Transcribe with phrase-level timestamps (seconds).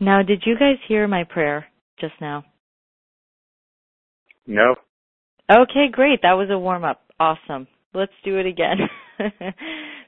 [0.00, 1.66] now, did you guys hear my prayer
[2.00, 2.44] just now?
[4.46, 4.74] No.
[5.50, 6.20] Okay, great.
[6.22, 7.02] That was a warm up.
[7.20, 7.66] Awesome.
[7.92, 8.78] Let's do it again.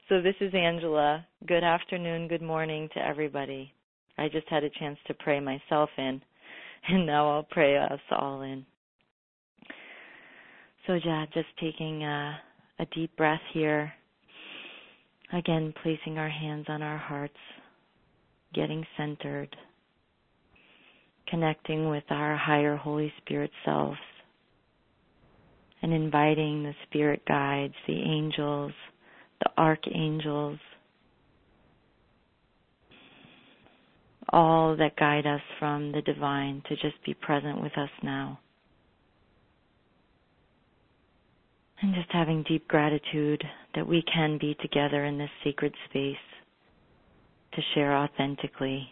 [0.09, 1.25] so, this is Angela.
[1.47, 3.71] Good afternoon, good morning to everybody.
[4.17, 6.21] I just had a chance to pray myself in,
[6.89, 8.65] and now I'll pray us all in.
[10.87, 12.37] So, yeah, just taking a,
[12.79, 13.93] a deep breath here.
[15.33, 17.37] Again, placing our hands on our hearts,
[18.53, 19.55] getting centered,
[21.33, 23.97] connecting with our higher Holy Spirit selves,
[25.81, 28.71] and inviting the Spirit guides, the angels,
[29.43, 30.59] the archangels,
[34.29, 38.39] all that guide us from the divine to just be present with us now.
[41.81, 43.43] And just having deep gratitude
[43.73, 46.15] that we can be together in this sacred space
[47.55, 48.87] to share authentically.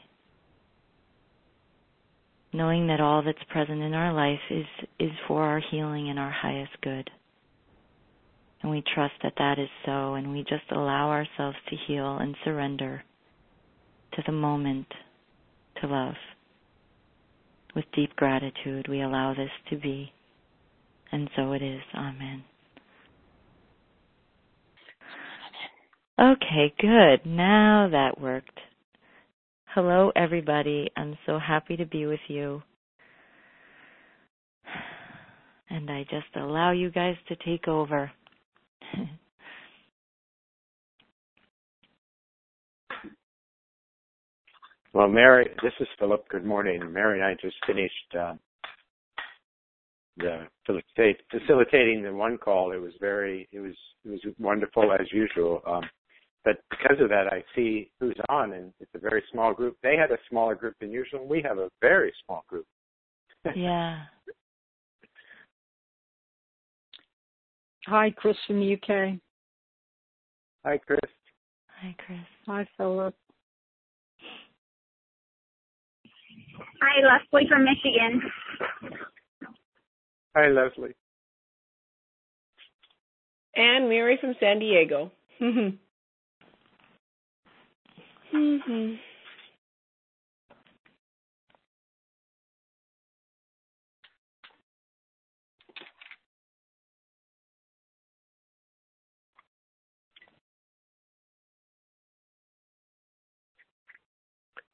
[2.53, 4.65] Knowing that all that's present in our life is,
[4.99, 7.09] is for our healing and our highest good.
[8.61, 12.35] And we trust that that is so, and we just allow ourselves to heal and
[12.43, 13.03] surrender
[14.13, 14.87] to the moment
[15.81, 16.15] to love.
[17.75, 20.11] With deep gratitude, we allow this to be.
[21.11, 21.81] And so it is.
[21.95, 22.43] Amen.
[26.19, 27.25] Okay, good.
[27.25, 28.59] Now that worked.
[29.73, 30.89] Hello, everybody.
[30.97, 32.61] I'm so happy to be with you.
[35.69, 38.11] And I just allow you guys to take over.
[44.93, 46.27] well, Mary, this is Philip.
[46.27, 46.91] Good morning.
[46.91, 48.33] Mary and I just finished uh,
[50.17, 50.47] the
[51.31, 52.73] facilitating the one call.
[52.73, 55.61] It was very, it was, it was wonderful as usual.
[55.65, 55.83] Um,
[56.43, 59.77] but because of that, I see who's on, and it's a very small group.
[59.83, 61.27] They had a smaller group than usual.
[61.27, 62.65] We have a very small group.
[63.55, 64.03] yeah.
[67.87, 69.19] Hi, Chris from the UK.
[70.65, 70.99] Hi, Chris.
[71.81, 72.19] Hi, Chris.
[72.47, 73.15] Hi, Philip.
[76.81, 78.21] Hi, Leslie from Michigan.
[80.35, 80.95] Hi, Leslie.
[83.55, 85.11] And Mary from San Diego.
[88.33, 88.99] Mhm.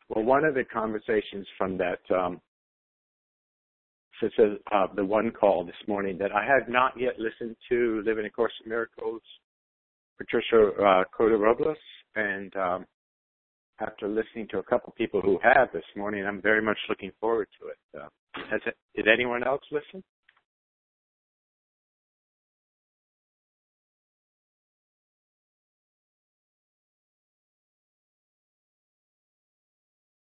[0.10, 2.42] Well, one of the conversations from that um,
[4.72, 8.30] uh, the one call this morning that I had not yet listened to Living a
[8.30, 9.22] Course in Miracles,
[10.18, 11.78] Patricia uh, Cota Robles,
[12.16, 12.86] and um,
[13.80, 17.48] after listening to a couple people who have this morning, I'm very much looking forward
[17.62, 17.78] to it.
[18.02, 18.10] Uh,
[18.50, 20.04] has it did anyone else listen?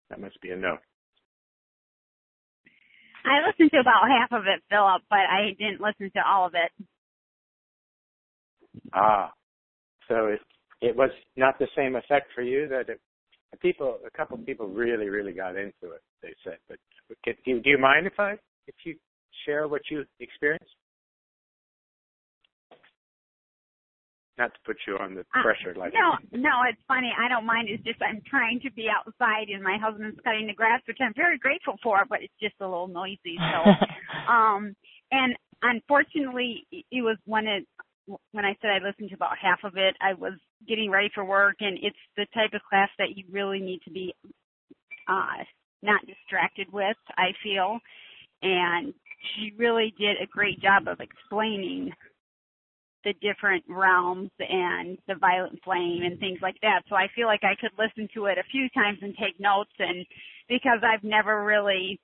[0.10, 0.78] That must be a no.
[3.26, 6.54] I listened to about half of it, Philip, but I didn't listen to all of
[6.56, 6.72] it.
[8.94, 9.32] Ah,
[10.08, 10.40] so it
[10.82, 13.00] it was not the same effect for you that it
[13.58, 16.02] people, a couple of people really, really got into it.
[16.22, 16.78] They said, but
[17.26, 18.34] do you, do you mind if I,
[18.68, 18.96] if you
[19.46, 20.70] share what you experienced?
[24.38, 27.12] Not to put you on the uh, pressure, uh, like no, no, it's funny.
[27.12, 27.68] I don't mind.
[27.70, 31.12] It's just I'm trying to be outside, and my husband's cutting the grass, which I'm
[31.14, 33.36] very grateful for, but it's just a little noisy.
[33.36, 33.60] So,
[34.32, 34.78] um,
[35.12, 37.68] and unfortunately, it was when it
[38.32, 41.26] when I said I listened to about half of it, I was getting ready for
[41.26, 44.14] work, and it's the type of class that you really need to be
[45.08, 45.44] uh,
[45.82, 46.98] not distracted with.
[47.18, 47.80] I feel,
[48.42, 48.94] and
[49.36, 51.92] she really did a great job of explaining
[53.04, 56.82] the different realms and the violet flame and things like that.
[56.90, 59.72] So I feel like I could listen to it a few times and take notes
[59.80, 60.06] and
[60.50, 62.00] because I've never really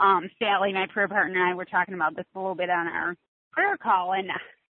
[0.00, 2.86] um Sally, my prayer partner and I were talking about this a little bit on
[2.88, 3.16] our
[3.52, 4.28] prayer call and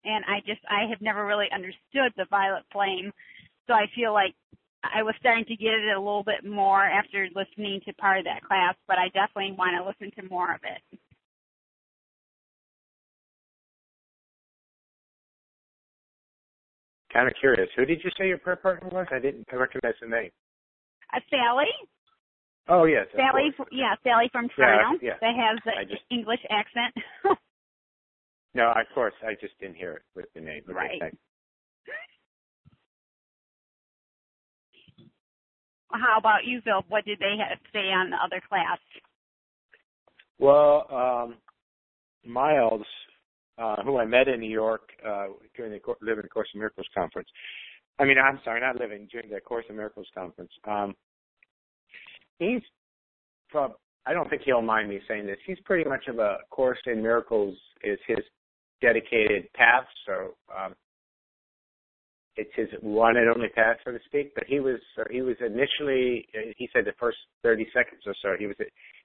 [0.06, 3.12] and I just I have never really understood the violet flame.
[3.68, 4.34] So I feel like
[4.84, 8.26] I was starting to get it a little bit more after listening to part of
[8.26, 11.00] that class, but I definitely want to listen to more of it.
[17.14, 17.70] Kind of curious.
[17.76, 19.06] Who did you say your prayer partner was?
[19.12, 20.32] I didn't recognize the name.
[21.14, 21.72] Uh, Sally.
[22.70, 23.06] Oh yes.
[23.16, 23.52] Sally.
[23.72, 24.98] Yeah, Sally from Toronto.
[25.02, 25.18] Yeah, yeah.
[25.22, 26.96] That has English accent.
[28.54, 30.64] No, of course, I just didn't hear it with the name.
[30.68, 31.02] Right.
[35.94, 36.84] how about you, Phil?
[36.90, 38.80] What did they have say on the other class?
[40.40, 41.36] Well, um,
[42.26, 42.86] Miles,
[43.58, 47.30] uh, who I met in New York uh, during the Living Course in Miracles conference.
[48.00, 50.52] I mean, I'm sorry, not living during the Course in Miracles conference.
[50.68, 50.96] Um,
[52.40, 52.62] he's
[53.52, 53.74] from.
[54.08, 55.38] I don't think he'll mind me saying this.
[55.46, 58.18] He's pretty much of a Course in Miracles is his
[58.82, 59.86] dedicated path.
[60.06, 60.76] So um,
[62.36, 64.34] it's his one and only path, so to speak.
[64.36, 64.80] But he was
[65.10, 68.56] he was initially he said the first 30 seconds or so he was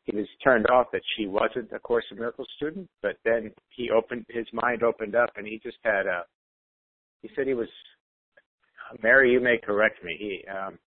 [0.05, 2.89] he was turned off that she wasn't a Course in Miracles student.
[3.03, 6.23] But then he opened his mind opened up and he just had a
[7.23, 7.69] he said he was
[9.03, 9.33] Mary.
[9.33, 10.17] You may correct me.
[10.19, 10.79] He um,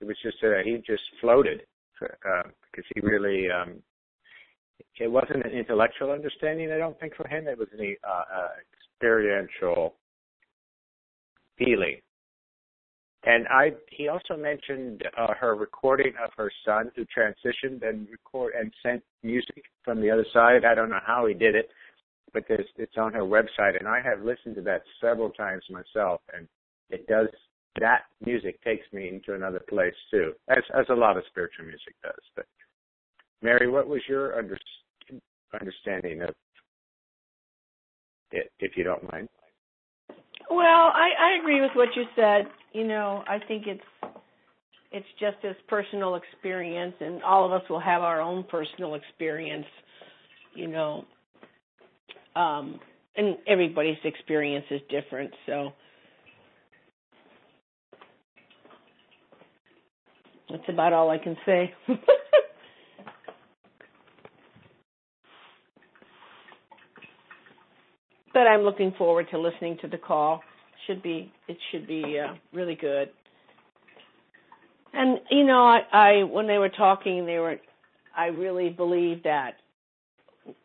[0.00, 1.62] it was just uh, he just floated
[2.02, 3.82] uh, because he really um,
[4.98, 6.70] it wasn't an intellectual understanding.
[6.72, 9.94] I don't think for him it was an uh, uh, experiential
[11.58, 12.00] feeling.
[13.24, 18.52] And I, he also mentioned uh, her recording of her son who transitioned and record
[18.58, 20.64] and sent music from the other side.
[20.64, 21.68] I don't know how he did it,
[22.32, 26.20] but there's, it's on her website, and I have listened to that several times myself,
[26.34, 26.46] and
[26.88, 27.26] it does.
[27.80, 31.94] That music takes me into another place too, as as a lot of spiritual music
[32.02, 32.22] does.
[32.34, 32.46] But
[33.42, 34.58] Mary, what was your under,
[35.58, 36.30] understanding of
[38.32, 39.28] it, if you don't mind?
[40.50, 40.60] Well,
[40.94, 42.46] I, I agree with what you said.
[42.72, 43.80] You know, I think it's
[44.92, 49.66] it's just as personal experience, and all of us will have our own personal experience.
[50.54, 51.04] You know,
[52.34, 52.80] um,
[53.16, 55.32] and everybody's experience is different.
[55.46, 55.72] So
[60.48, 61.74] that's about all I can say.
[68.36, 70.42] but I'm looking forward to listening to the call.
[70.86, 73.08] Should be it should be uh, really good.
[74.92, 77.56] And you know, I, I when they were talking, they were
[78.14, 79.52] I really believe that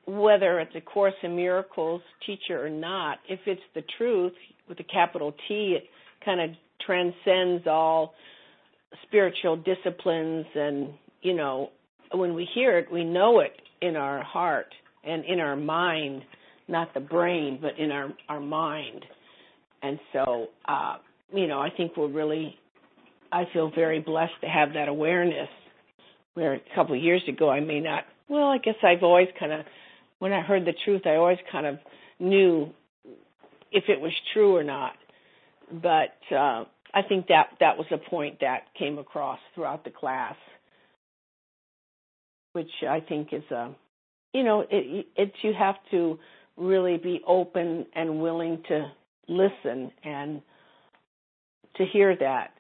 [0.06, 4.34] whether it's a Course in Miracles teacher or not, if it's the truth
[4.68, 5.86] with a capital T, it
[6.26, 6.50] kind of
[6.86, 8.16] transcends all
[9.04, 10.90] spiritual disciplines and
[11.22, 11.70] you know
[12.14, 14.68] when we hear it we know it in our heart
[15.06, 16.22] and in our mind
[16.72, 19.06] not the brain, but in our our mind.
[19.84, 20.98] And so, uh,
[21.34, 22.56] you know, I think we're really,
[23.32, 25.50] I feel very blessed to have that awareness.
[26.34, 28.06] Where a couple of years ago, I may not.
[28.30, 29.66] Well, I guess I've always kind of,
[30.20, 31.76] when I heard the truth, I always kind of
[32.20, 32.70] knew
[33.72, 34.94] if it was true or not.
[35.70, 36.64] But uh,
[36.94, 40.36] I think that that was a point that came across throughout the class,
[42.54, 43.76] which I think is a,
[44.34, 46.18] you know, it, it's you have to
[46.58, 48.92] really be open and willing to
[49.28, 50.42] listen and
[51.78, 52.52] to hear that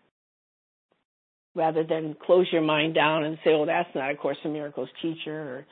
[1.53, 4.89] rather than close your mind down and say, "Well, that's not a Course in Miracles
[5.01, 5.65] teacher." Or,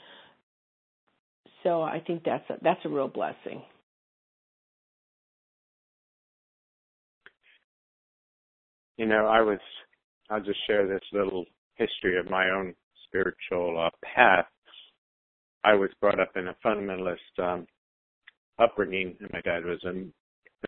[1.64, 3.62] so I think that's a, that's a real blessing.
[8.98, 9.60] You know, I was.
[10.30, 11.46] I'll just share this little
[11.76, 12.76] history of my own
[13.08, 14.46] spiritual uh, path.
[15.64, 17.66] I was brought up in a fundamentalist um,
[18.60, 19.94] upbringing, and my dad was a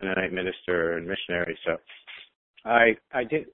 [0.00, 1.58] Mennonite minister and missionary.
[1.64, 1.76] So
[2.64, 3.46] I I did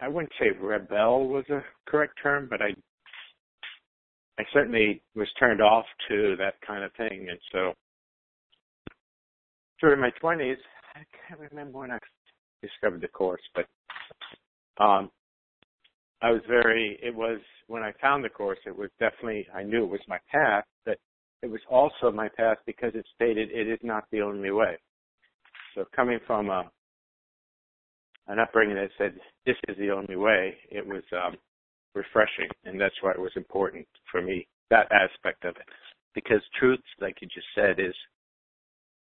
[0.00, 2.74] I wouldn't say rebel was a correct term, but I
[4.38, 7.74] I certainly was turned off to that kind of thing, and so
[9.80, 10.58] during my twenties,
[10.94, 11.98] I can't remember when I
[12.62, 13.66] discovered the course, but
[14.82, 15.10] um,
[16.22, 16.98] I was very.
[17.02, 18.58] It was when I found the course.
[18.64, 20.64] It was definitely I knew it was my path,
[21.42, 24.76] it was also my path because it stated it is not the only way.
[25.74, 26.70] So coming from a
[28.28, 29.14] an upbringing that said
[29.46, 31.36] this is the only way, it was um,
[31.94, 35.66] refreshing, and that's why it was important for me that aspect of it.
[36.14, 37.94] Because truth, like you just said, is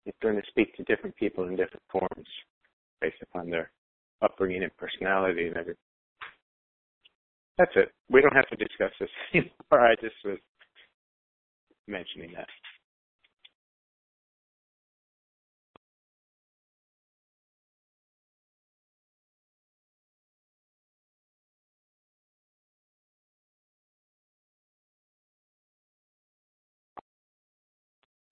[0.05, 2.27] it's going to speak to different people in different forms
[3.01, 3.71] based upon their
[4.21, 5.75] upbringing and personality and everything.
[7.57, 7.91] That's it.
[8.09, 9.87] We don't have to discuss this anymore.
[9.87, 10.37] I just was
[11.87, 12.47] mentioning that.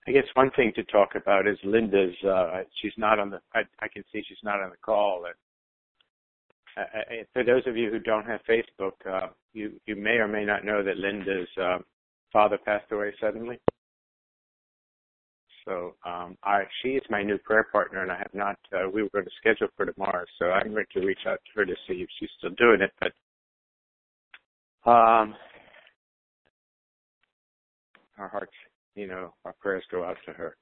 [0.08, 2.15] I guess one thing to talk about is Linda's.
[2.27, 3.39] Uh, she's not on the.
[3.53, 5.25] I, I can see she's not on the call.
[5.25, 10.27] And uh, for those of you who don't have Facebook, uh, you you may or
[10.27, 11.77] may not know that Linda's uh,
[12.33, 13.59] father passed away suddenly.
[15.65, 18.57] So um, I, she is my new prayer partner, and I have not.
[18.73, 21.51] Uh, we were going to schedule for tomorrow, so I'm going to reach out to
[21.59, 22.91] her to see if she's still doing it.
[23.00, 23.11] But
[24.85, 25.35] Um,
[28.17, 28.53] our hearts,
[28.95, 30.57] you know, our prayers go out to her.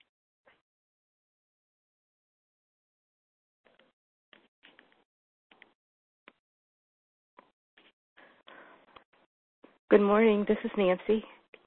[9.90, 10.46] Good morning.
[10.48, 11.24] This is Nancy,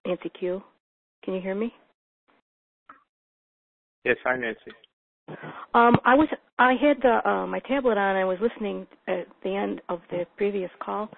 [0.06, 0.62] Nancy Q.
[1.24, 1.72] Can you hear me?
[4.04, 4.72] Yes, hi Nancy.
[5.74, 6.28] Um, I was
[6.58, 8.16] I had the uh, my tablet on.
[8.16, 11.08] I was listening at the end of the previous call,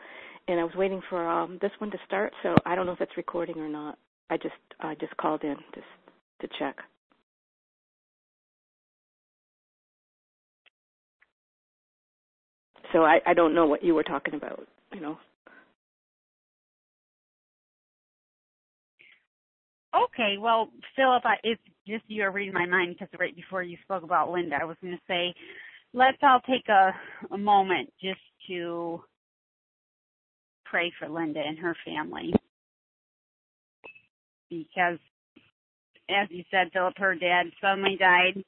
[0.49, 2.33] and I was waiting for um, this one to start.
[2.43, 3.99] So I don't know if it's recording or not.
[4.31, 5.87] I just I just called in just
[6.43, 6.77] to check.
[12.93, 14.67] So I I don't know what you were talking about.
[14.93, 15.19] You know.
[19.95, 23.77] Okay, well, Philip, I, it's just you are reading my mind because right before you
[23.83, 25.35] spoke about Linda, I was going to say,
[25.93, 26.93] let's all take a,
[27.33, 29.03] a moment just to
[30.65, 32.33] pray for Linda and her family.
[34.51, 34.99] Because,
[36.11, 38.43] as you said, Philip, her dad suddenly died.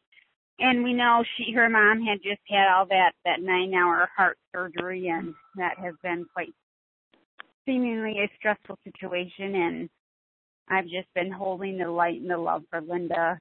[0.59, 4.39] And we know she, her mom had just had all that, that nine hour heart
[4.53, 6.55] surgery and that has been quite
[7.67, 9.91] seemingly a stressful situation and
[10.69, 13.39] I've just been holding the light and the love for Linda,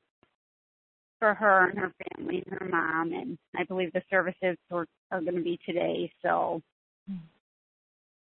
[1.20, 5.22] for her and her family and her mom, and I believe the services are, are
[5.22, 6.12] going to be today.
[6.22, 6.62] So
[7.10, 7.18] hmm.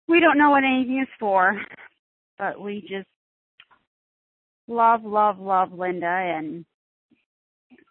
[0.08, 1.60] we don't know what anything is for,
[2.38, 3.08] but we just
[4.68, 6.64] love, love, love Linda, and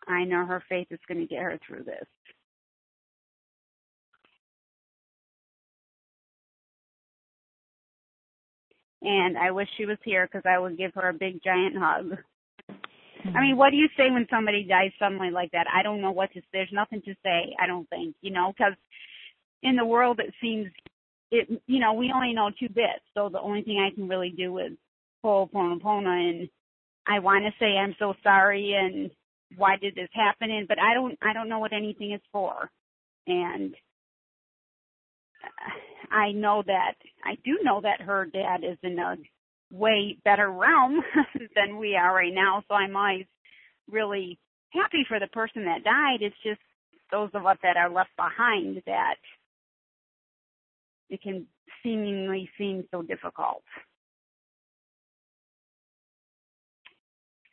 [0.08, 2.08] I know her faith is going to get her through this.
[9.06, 12.18] And I wish she was here because I would give her a big giant hug.
[12.70, 12.74] I
[13.30, 13.40] hmm.
[13.40, 15.68] mean, what do you say when somebody dies suddenly like that?
[15.74, 16.46] I don't know what to say.
[16.54, 17.56] There's nothing to say.
[17.62, 18.74] I don't think, you know, because
[19.62, 20.72] in the world it seems
[21.32, 23.04] it, you know, we only know two bits.
[23.14, 24.74] So the only thing I can really do is
[25.24, 26.50] Ho'oponopono, and
[27.08, 29.10] I want to say I'm so sorry and
[29.58, 30.52] why did this happen?
[30.52, 32.70] And but I don't, I don't know what anything is for,
[33.28, 33.76] and
[36.12, 39.16] I know that I do know that her dad is in a
[39.72, 41.02] way better realm
[41.56, 42.64] than we are right now.
[42.68, 43.26] So I'm always
[43.90, 44.40] really
[44.72, 46.22] happy for the person that died.
[46.22, 46.60] It's just
[47.12, 49.16] those of us that are left behind that
[51.10, 51.48] it can
[51.84, 53.64] seemingly seem so difficult.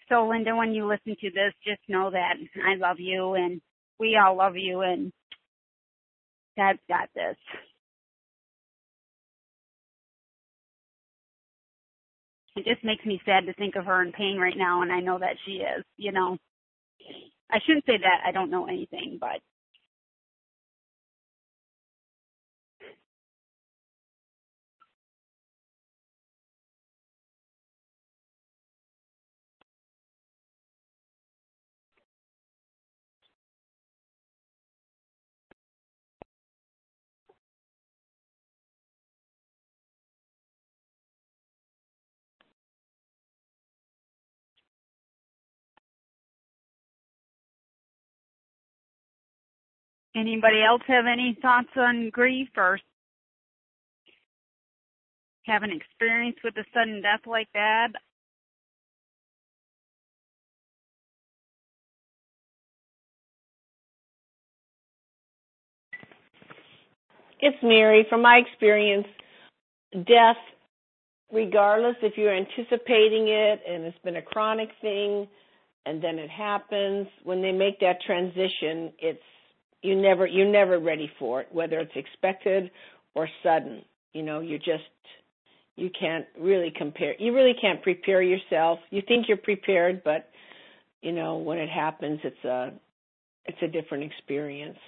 [0.09, 2.35] So Linda, when you listen to this, just know that
[2.67, 3.61] I love you and
[3.99, 5.13] we all love you and
[6.57, 7.37] God's got this.
[12.57, 15.01] It just makes me sad to think of her in pain right now and I
[15.01, 16.39] know that she is, you know.
[17.51, 19.41] I shouldn't say that I don't know anything, but
[50.15, 52.79] Anybody else have any thoughts on grief or
[55.45, 57.89] have an experience with a sudden death like that?
[67.41, 68.07] It's Mary.
[68.09, 69.07] From my experience,
[69.93, 70.37] death,
[71.33, 75.27] regardless if you're anticipating it and it's been a chronic thing
[75.85, 79.23] and then it happens, when they make that transition, it's
[79.83, 82.71] you never you're never ready for it, whether it's expected
[83.15, 83.83] or sudden.
[84.13, 84.83] You know, you just
[85.77, 87.15] you can't really compare.
[87.19, 88.79] You really can't prepare yourself.
[88.91, 90.31] You think you're prepared, but
[91.03, 92.73] you know when it happens, it's a
[93.47, 94.79] it's a different experience.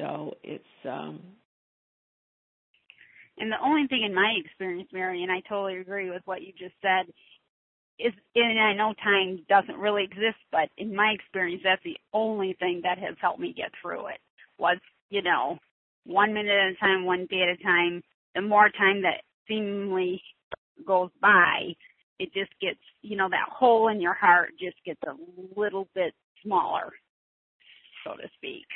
[0.00, 1.20] So it's um
[3.38, 6.52] and the only thing in my experience, Mary, and I totally agree with what you
[6.52, 7.12] just said,
[7.98, 12.56] is and I know time doesn't really exist, but in my experience, that's the only
[12.58, 14.18] thing that has helped me get through it.
[14.58, 14.78] Was
[15.10, 15.58] you know,
[16.04, 18.02] one minute at a time, one day at a time.
[18.34, 20.22] The more time that seemingly
[20.86, 21.74] goes by,
[22.18, 25.14] it just gets you know that hole in your heart just gets a
[25.58, 26.92] little bit smaller,
[28.04, 28.66] so to speak.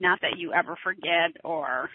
[0.00, 1.88] Not that you ever forget or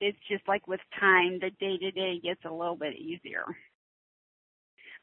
[0.00, 3.44] it's just like with time, the day to day gets a little bit easier.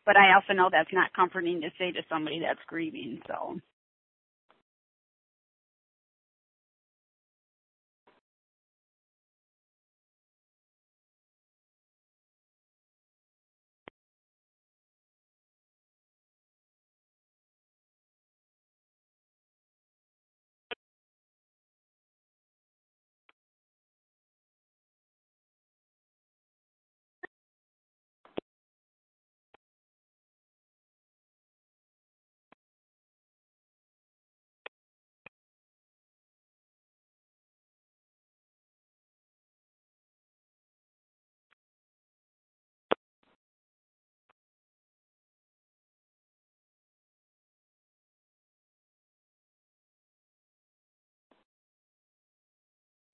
[0.05, 3.60] But I also know that's not comforting to say to somebody that's grieving, so.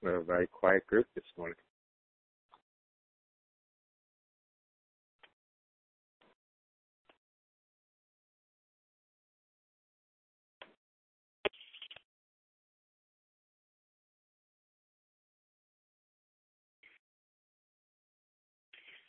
[0.04, 1.56] We're a very quiet group this morning.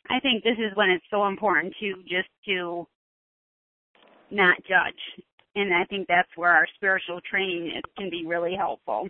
[0.09, 2.87] I think this is when it's so important to just to
[4.31, 5.25] not judge.
[5.55, 9.09] And I think that's where our spiritual training can be really helpful.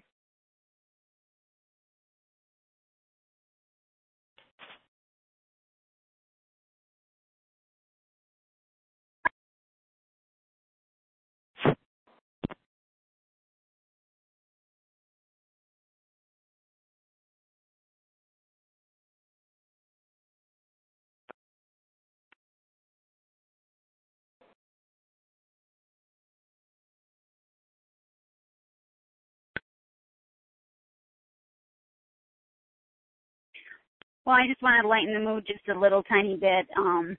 [34.25, 36.65] Well, I just want to lighten the mood just a little tiny bit.
[36.75, 37.15] Um,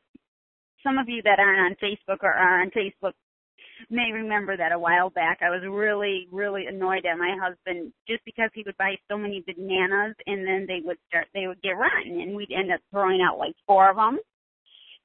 [0.83, 3.13] some of you that aren't on Facebook or are on Facebook
[3.91, 8.25] may remember that a while back I was really, really annoyed at my husband just
[8.25, 11.79] because he would buy so many bananas and then they would start, they would get
[11.79, 14.19] rotten and we'd end up throwing out like four of them.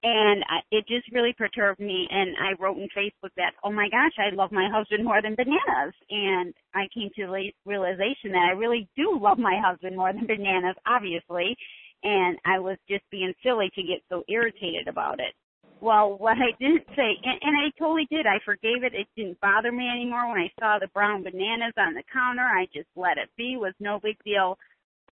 [0.03, 2.07] And I, it just really perturbed me.
[2.09, 5.35] And I wrote in Facebook that, oh my gosh, I love my husband more than
[5.35, 5.93] bananas.
[6.09, 10.25] And I came to the realization that I really do love my husband more than
[10.25, 11.55] bananas, obviously
[12.03, 15.33] and I was just being silly to get so irritated about it.
[15.81, 18.93] Well, what I didn't say, and, and I totally did, I forgave it.
[18.93, 20.29] It didn't bother me anymore.
[20.29, 23.57] When I saw the brown bananas on the counter, I just let it be.
[23.57, 24.57] Was no big deal.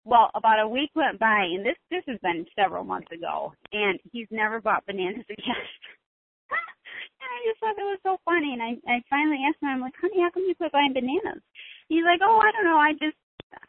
[0.03, 3.99] Well, about a week went by, and this this has been several months ago, and
[4.11, 5.67] he's never bought bananas again.
[6.51, 9.79] and I just thought it was so funny, and I I finally asked him, I'm
[9.79, 11.43] like, honey, how come you quit buying bananas?
[11.87, 13.15] He's like, oh, I don't know, I just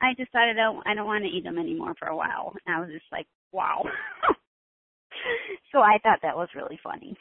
[0.01, 2.55] I decided I don't, I don't want to eat them anymore for a while.
[2.67, 3.85] And I was just like, wow.
[5.73, 7.17] so I thought that was really funny.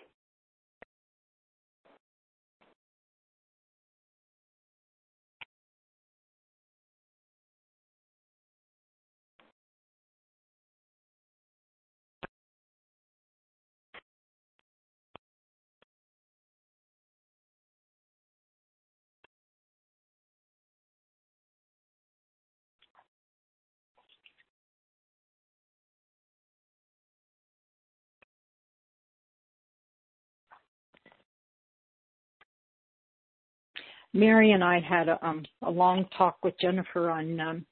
[34.14, 37.66] Mary and I had a, um, a long talk with Jennifer on um,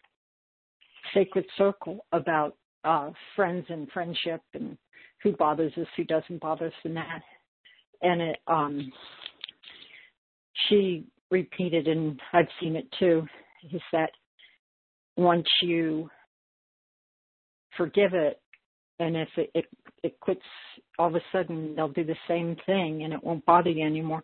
[1.14, 4.78] Sacred Circle about uh, friends and friendship and
[5.24, 7.22] who bothers us, who doesn't bother us, and that.
[8.02, 8.92] And it, um,
[10.68, 13.26] she repeated, and I've seen it too,
[13.74, 14.12] is that
[15.18, 16.10] once you
[17.78, 18.40] forgive it,
[19.00, 19.66] and if it, it
[20.04, 20.42] it quits,
[21.00, 24.24] all of a sudden they'll do the same thing, and it won't bother you anymore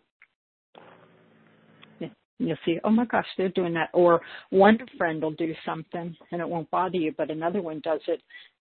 [2.38, 3.90] you'll see, oh my gosh, they're doing that.
[3.92, 8.00] Or one friend will do something and it won't bother you, but another one does
[8.08, 8.22] it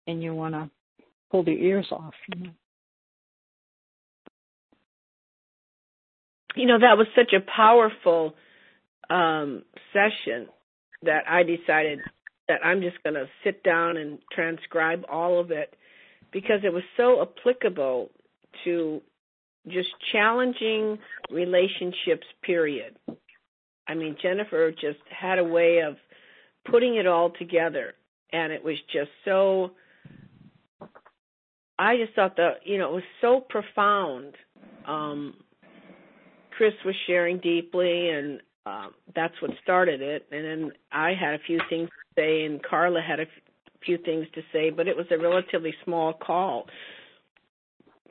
[0.07, 0.71] and you want to
[1.31, 2.15] pull their ears off.
[2.35, 2.51] You know?
[6.57, 8.35] you know, that was such a powerful
[9.11, 10.49] um, session
[11.03, 12.01] that I decided
[12.49, 15.75] that I'm just going to sit down and transcribe all of it
[16.33, 18.11] because it was so applicable
[18.65, 19.01] to
[19.69, 20.99] just challenging
[21.31, 22.97] relationships, period.
[23.93, 25.97] I mean, Jennifer just had a way of
[26.65, 27.93] putting it all together,
[28.33, 29.73] and it was just so.
[31.79, 34.35] I just thought that you know it was so profound.
[34.87, 35.35] Um,
[36.57, 40.27] Chris was sharing deeply, and um, that's what started it.
[40.33, 43.27] And then I had a few things to say, and Carla had a
[43.85, 46.67] few things to say, but it was a relatively small call.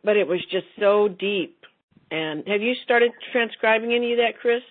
[0.03, 1.65] But it was just so deep.
[2.11, 4.61] And have you started transcribing any of that, Chris?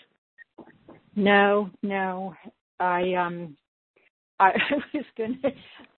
[1.17, 2.35] No, no.
[2.81, 3.57] I um
[4.41, 4.53] I
[4.95, 5.37] was gonna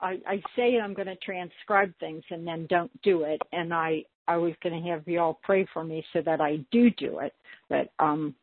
[0.01, 4.37] I, I say I'm gonna transcribe things and then don't do it and I I
[4.37, 7.35] was gonna have you all pray for me so that I do do it.
[7.70, 8.35] But um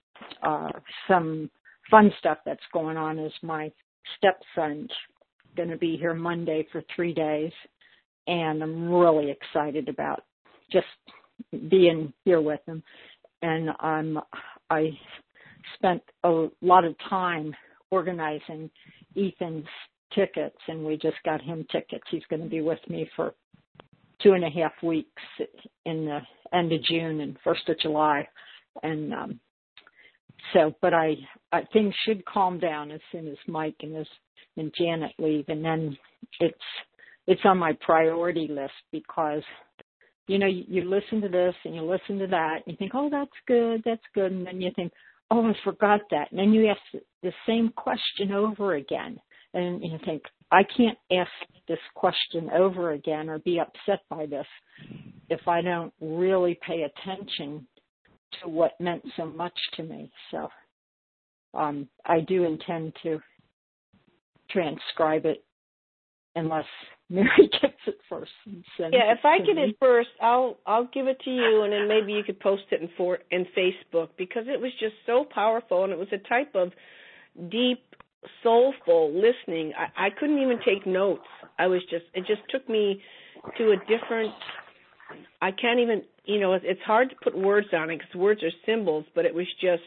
[0.43, 0.69] uh
[1.07, 1.49] some
[1.91, 3.71] fun stuff that's going on is my
[4.17, 4.91] stepson's
[5.57, 7.53] gonna be here Monday for three days
[8.27, 10.23] and I'm really excited about
[10.71, 10.87] just
[11.69, 12.83] being here with him.
[13.41, 14.19] And I'm
[14.69, 14.91] I
[15.75, 17.55] spent a lot of time
[17.91, 18.69] organizing
[19.15, 19.65] Ethan's
[20.13, 22.03] tickets, and we just got him tickets.
[22.09, 23.33] He's going to be with me for
[24.21, 25.21] two and a half weeks
[25.85, 26.19] in the
[26.53, 28.27] end of June and first of July,
[28.83, 29.39] and um,
[30.53, 31.15] so, but I,
[31.51, 34.07] I things should calm down as soon as Mike and this
[34.57, 35.97] and Janet leave, and then
[36.39, 36.55] it's
[37.27, 39.43] it's on my priority list because
[40.27, 42.91] you know you, you listen to this and you listen to that and you think
[42.95, 44.31] oh that's good that's good.
[44.31, 44.91] And then you think
[45.31, 49.19] oh I forgot that and then you ask the same question over again
[49.53, 51.29] and you think I can't ask
[51.67, 54.47] this question over again or be upset by this
[55.29, 57.67] if I don't really pay attention
[58.41, 60.11] to what meant so much to me.
[60.31, 60.49] So
[61.53, 63.19] um, I do intend to
[64.49, 65.43] transcribe it
[66.35, 66.65] unless
[67.09, 67.29] Mary
[67.61, 68.31] gets it first.
[68.77, 69.63] yeah, if I get me.
[69.63, 72.81] it first, I'll I'll give it to you, and then maybe you could post it
[72.81, 76.53] in for in Facebook because it was just so powerful, and it was a type
[76.55, 76.71] of
[77.49, 77.83] deep,
[78.43, 79.73] soulful listening.
[79.77, 81.25] I, I couldn't even take notes.
[81.57, 83.01] I was just it just took me
[83.57, 84.33] to a different.
[85.41, 88.51] I can't even you know it's hard to put words on it because words are
[88.65, 89.81] symbols, but it was just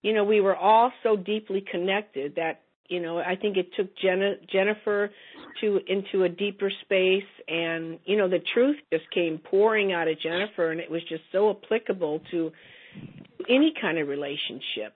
[0.00, 3.96] you know we were all so deeply connected that you know i think it took
[3.96, 5.10] Jenna, jennifer
[5.60, 10.18] to into a deeper space and you know the truth just came pouring out of
[10.20, 12.52] jennifer and it was just so applicable to
[13.48, 14.94] any kind of relationship.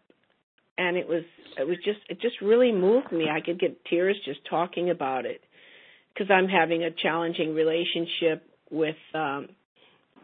[0.78, 1.24] And it was
[1.58, 3.28] it was just it just really moved me.
[3.30, 5.40] I could get tears just talking about it
[6.12, 9.48] because i'm having a challenging relationship with um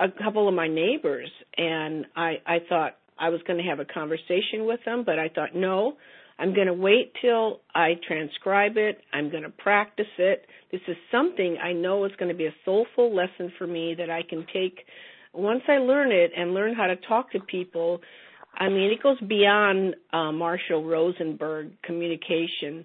[0.01, 3.85] a couple of my neighbors and i i thought i was going to have a
[3.85, 5.97] conversation with them but i thought no
[6.39, 9.01] I'm going to wait till I transcribe it.
[9.13, 10.47] I'm going to practice it.
[10.71, 14.11] This is something I know is going to be a soulful lesson for me that
[14.11, 14.79] I can take
[15.33, 18.01] once I learn it and learn how to talk to people.
[18.55, 22.85] I mean, it goes beyond uh, Marshall Rosenberg communication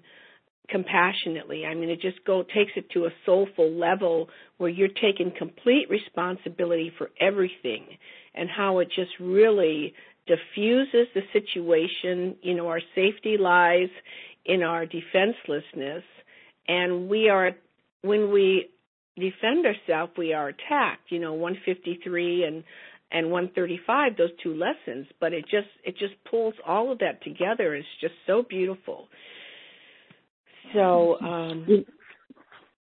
[0.68, 1.64] compassionately.
[1.64, 5.88] I mean, it just go takes it to a soulful level where you're taking complete
[5.88, 7.86] responsibility for everything
[8.34, 9.94] and how it just really
[10.28, 12.36] diffuses the situation.
[12.42, 13.88] You know, our safety lies
[14.44, 16.04] in our defenselessness,
[16.68, 17.52] and we are
[18.02, 18.68] when we
[19.16, 21.10] defend ourselves, we are attacked.
[21.10, 22.64] You know, 153 and
[23.10, 25.06] and 135, those two lessons.
[25.20, 27.74] But it just it just pulls all of that together.
[27.74, 29.08] It's just so beautiful.
[30.74, 31.18] So.
[31.20, 31.84] um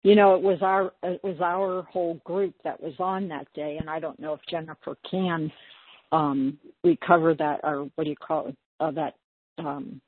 [0.03, 3.77] you know it was our it was our whole group that was on that day
[3.79, 5.51] and i don't know if jennifer can
[6.11, 9.15] um, recover that or what do you call it uh, that
[9.57, 10.01] um,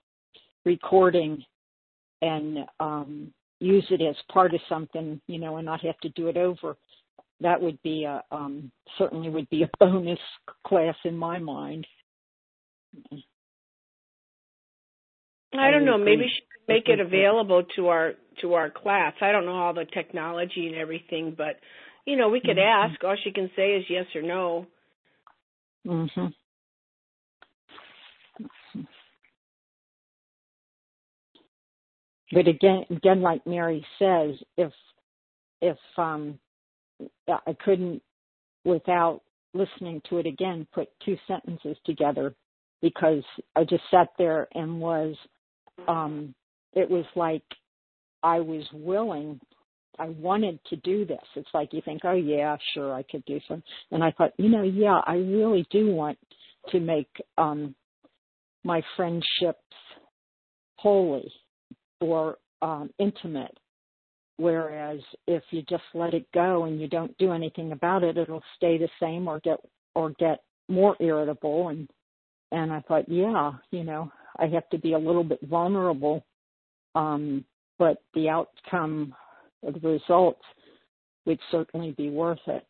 [0.65, 1.43] recording
[2.21, 6.27] and um, use it as part of something, you know, and not have to do
[6.27, 6.75] it over.
[7.41, 10.19] That would be a um, certainly would be a bonus
[10.65, 11.87] class in my mind.
[15.53, 15.97] I don't know.
[15.97, 19.13] Maybe she could make it available to our to our class.
[19.21, 21.59] I don't know all the technology and everything, but
[22.05, 22.91] you know, we could mm-hmm.
[22.93, 23.03] ask.
[23.03, 24.67] All she can say is yes or no.
[25.89, 26.33] Mhm.
[32.33, 34.73] But again, again, like Mary says, if
[35.61, 36.39] if um,
[37.29, 38.01] I couldn't,
[38.65, 39.21] without
[39.53, 42.35] listening to it again, put two sentences together
[42.81, 43.23] because
[43.55, 45.15] I just sat there and was,
[45.87, 46.35] um,
[46.73, 47.43] it was like
[48.23, 49.39] I was willing
[49.97, 51.17] I wanted to do this.
[51.35, 53.63] It's like you think, oh yeah, sure, I could do some.
[53.91, 56.17] And I thought, you know, yeah, I really do want
[56.69, 57.75] to make um
[58.63, 59.59] my friendships
[60.75, 61.31] holy
[61.99, 63.57] or um intimate.
[64.37, 68.43] Whereas if you just let it go and you don't do anything about it, it'll
[68.55, 69.59] stay the same or get
[69.95, 71.89] or get more irritable and
[72.51, 76.25] and I thought, yeah, you know, I have to be a little bit vulnerable
[76.95, 77.43] um
[77.77, 79.13] but the outcome
[79.63, 80.41] the results
[81.25, 82.65] would certainly be worth it.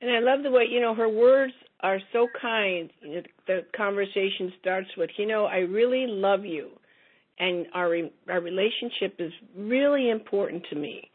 [0.00, 2.90] And I love the way, you know, her words are so kind.
[3.46, 6.70] The conversation starts with, you know, I really love you.
[7.38, 7.96] And our
[8.28, 11.10] our relationship is really important to me.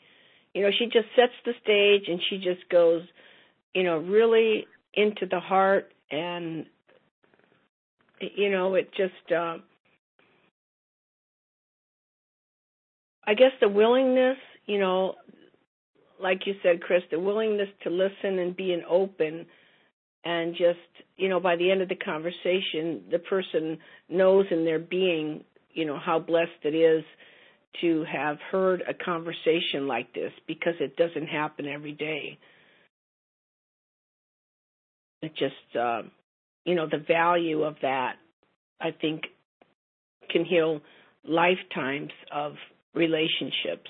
[0.54, 3.04] You know, she just sets the stage and she just goes,
[3.76, 6.66] you know, really into the heart and
[8.20, 9.58] you know, it just uh
[13.28, 15.16] I guess the willingness, you know,
[16.22, 19.46] like you said, Chris, the willingness to listen and be an open
[20.24, 20.80] and just,
[21.18, 23.78] you know, by the end of the conversation, the person
[24.10, 27.04] knows in their being, you know, how blessed it is
[27.82, 32.40] to have heard a conversation like this because it doesn't happen every day.
[35.22, 36.04] It just, uh,
[36.66, 38.16] you know, the value of that,
[38.82, 39.24] I think,
[40.30, 40.82] can heal
[41.24, 42.54] lifetimes of
[42.98, 43.90] relationships.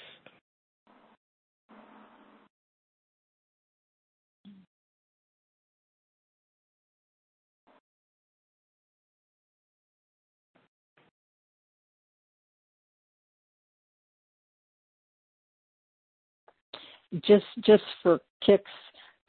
[17.26, 18.70] Just just for kicks,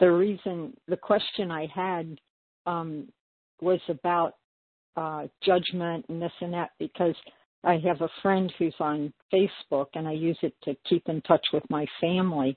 [0.01, 2.19] the reason the question I had
[2.67, 3.09] um,
[3.61, 4.35] was about
[4.97, 7.15] uh, judgment and this and that because
[7.65, 11.47] I have a friend who's on Facebook and I use it to keep in touch
[11.53, 12.57] with my family,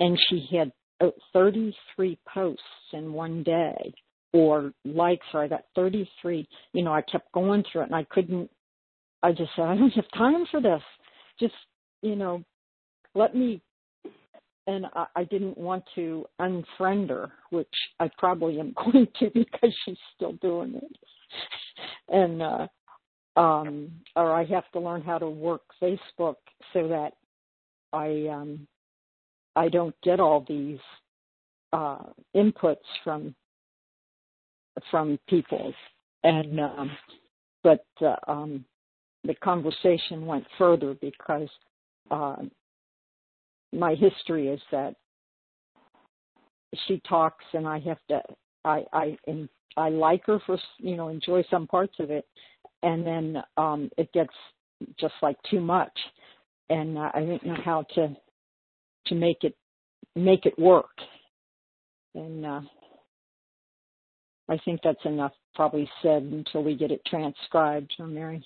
[0.00, 3.94] and she had uh, 33 posts in one day
[4.32, 8.04] or likes or I got 33 you know I kept going through it and I
[8.10, 8.50] couldn't
[9.22, 10.82] I just said I don't have time for this
[11.40, 11.54] just
[12.02, 12.44] you know
[13.14, 13.62] let me
[14.66, 17.68] and I, I didn't want to unfriend her, which
[18.00, 20.98] I probably am going to because she's still doing it.
[22.08, 22.66] and uh
[23.36, 26.36] um or I have to learn how to work Facebook
[26.72, 27.12] so that
[27.92, 28.66] I um
[29.56, 30.78] I don't get all these
[31.72, 31.98] uh
[32.34, 33.34] inputs from
[34.90, 35.72] from people.
[36.22, 36.90] And um
[37.62, 38.64] but uh, um
[39.24, 41.48] the conversation went further because
[42.10, 42.36] uh
[43.72, 44.94] my history is that
[46.86, 48.22] she talks and I have to
[48.64, 49.18] I I
[49.76, 52.26] I like her for you know enjoy some parts of it
[52.84, 54.32] and then um it gets
[55.00, 55.98] just like too much
[56.68, 58.16] and uh, I don't know how to
[59.06, 59.56] to make it
[60.14, 60.94] make it work
[62.14, 62.60] and uh
[64.48, 68.44] I think that's enough probably said until we get it transcribed, huh, Mary?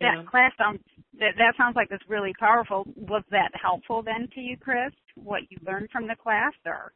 [0.00, 0.22] That yeah.
[0.30, 0.80] class sounds
[1.18, 2.84] that that sounds like it's really powerful.
[2.96, 4.92] Was that helpful then to you, Chris?
[5.14, 6.92] What you learned from the class, or?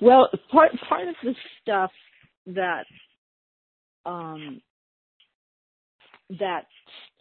[0.00, 1.90] Well, part part of the stuff
[2.46, 2.84] that
[4.04, 4.60] um,
[6.40, 6.66] that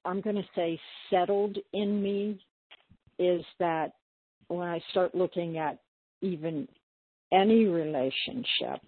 [0.06, 0.80] I'm going to say
[1.10, 2.40] settled in me
[3.20, 3.92] is that
[4.48, 5.80] when I start looking at
[6.22, 6.68] even
[7.32, 8.82] any relationship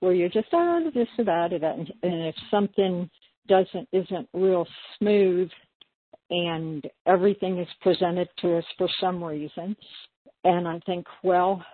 [0.00, 3.08] where you're just oh this that or that, and if something
[3.48, 4.66] doesn't isn't real
[4.98, 5.50] smooth
[6.30, 9.76] and everything is presented to us for some reason.
[10.44, 11.64] And I think, well,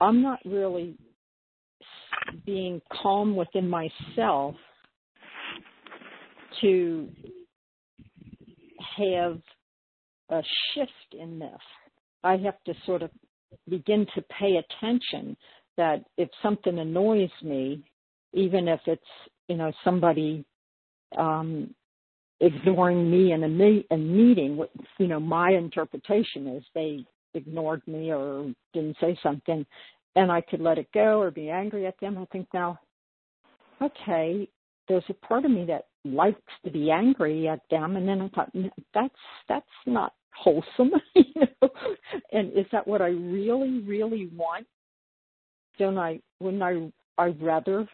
[0.00, 0.96] I'm not really
[2.44, 4.54] being calm within myself
[6.60, 7.08] to
[8.96, 9.40] have
[10.30, 10.42] a
[10.74, 11.50] shift in this.
[12.22, 13.10] I have to sort of
[13.68, 15.36] begin to pay attention
[15.76, 17.82] that if something annoys me,
[18.32, 19.02] even if it's,
[19.48, 20.44] you know, somebody
[21.18, 21.74] um,
[22.40, 24.64] ignoring me in a, me- a meeting.
[24.98, 29.66] You know, my interpretation is they ignored me or didn't say something,
[30.16, 32.18] and I could let it go or be angry at them.
[32.18, 32.78] I think now,
[33.82, 34.48] okay,
[34.88, 38.28] there's a part of me that likes to be angry at them, and then I
[38.28, 38.52] thought
[38.92, 39.14] that's
[39.48, 41.70] that's not wholesome, you know.
[42.32, 44.66] And is that what I really, really want?
[45.78, 46.20] Don't I?
[46.40, 46.90] Wouldn't I?
[47.16, 47.88] I'd rather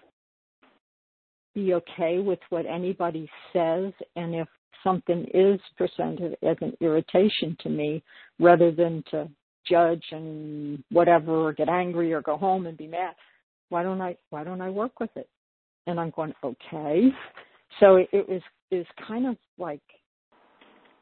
[1.55, 4.49] be okay with what anybody says and if
[4.85, 8.03] something is presented as an irritation to me
[8.39, 9.29] rather than to
[9.69, 13.15] judge and whatever or get angry or go home and be mad
[13.71, 15.29] why don't i why don't i work with it?
[15.87, 17.09] And i'm going okay.
[17.79, 19.81] So it, it was is kind of like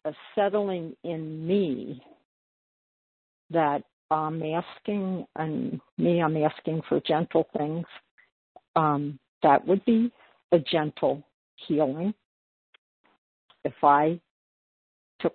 [0.05, 2.01] a settling in me
[3.51, 7.87] that i'm asking and me i'm asking for gentle things.
[8.77, 10.13] Um that would be
[10.53, 11.23] a gentle
[11.67, 12.15] healing.
[13.65, 14.21] If I
[15.21, 15.35] took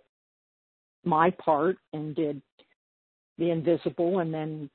[1.03, 2.41] my part and did
[3.37, 4.69] the invisible and then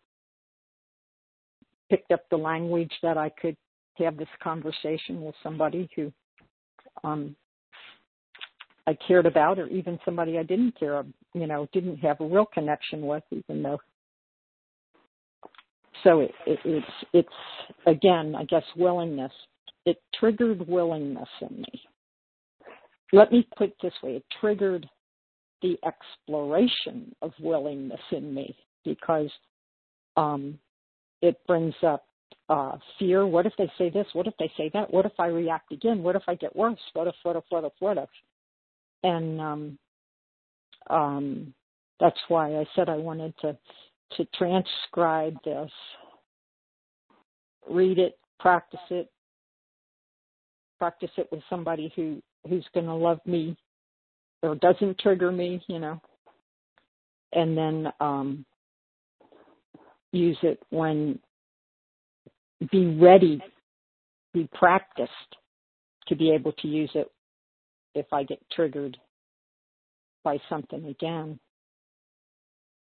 [1.90, 3.57] picked up the language that I could
[3.99, 6.12] have this conversation with somebody who
[7.05, 7.35] um,
[8.87, 12.47] I cared about, or even somebody I didn't care, you know, didn't have a real
[12.47, 13.81] connection with, even though.
[16.05, 17.29] So it, it, it's it's
[17.87, 19.33] again, I guess, willingness
[19.88, 21.83] it triggered willingness in me.
[23.12, 24.87] Let me put it this way it triggered
[25.62, 29.31] the exploration of willingness in me because
[30.16, 30.59] um,
[31.23, 32.05] it brings up
[32.49, 33.27] uh, fear.
[33.27, 34.07] What if they say this?
[34.12, 34.92] What if they say that?
[34.92, 36.03] What if I react again?
[36.03, 36.79] What if I get worse?
[36.92, 38.09] What if, what if, what if, what if?
[39.03, 39.79] And um,
[40.90, 41.55] um,
[42.01, 43.57] that's why I said I wanted to
[44.16, 45.71] to transcribe this,
[47.68, 49.11] read it, practice it,
[50.79, 53.57] practice it with somebody who who's going to love me
[54.42, 56.01] or doesn't trigger me, you know,
[57.33, 58.44] and then um,
[60.12, 61.18] use it when
[62.70, 63.40] be ready,
[64.33, 65.12] be practiced
[66.09, 67.11] to be able to use it
[67.94, 68.96] if I get triggered
[70.24, 71.38] by something again.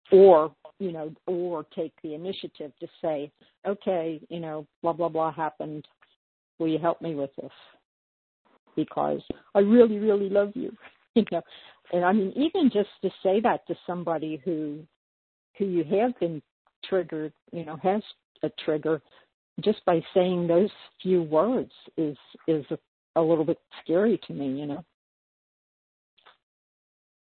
[0.09, 3.29] Or, you know, or take the initiative to say,
[3.67, 5.85] okay, you know, blah, blah, blah happened.
[6.59, 7.51] Will you help me with this?
[8.77, 9.21] because
[9.53, 10.71] I really, really love you.
[11.17, 11.41] You know,
[11.93, 14.83] and I mean, even just to say that to somebody who
[15.57, 16.41] who you have been
[16.87, 18.01] triggered, you know, has
[18.43, 19.01] a trigger,
[19.63, 20.69] just by saying those
[21.01, 22.77] few words is is a,
[23.15, 24.83] a little bit scary to me, you know.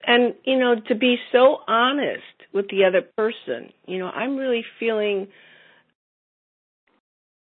[0.07, 2.21] And you know, to be so honest
[2.53, 5.27] with the other person, you know, I'm really feeling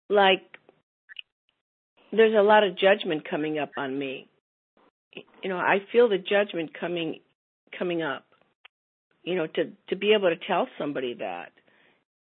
[0.09, 0.41] like
[2.11, 4.27] there's a lot of judgment coming up on me.
[5.43, 7.19] You know, I feel the judgment coming
[7.77, 8.25] coming up.
[9.23, 11.51] You know, to to be able to tell somebody that,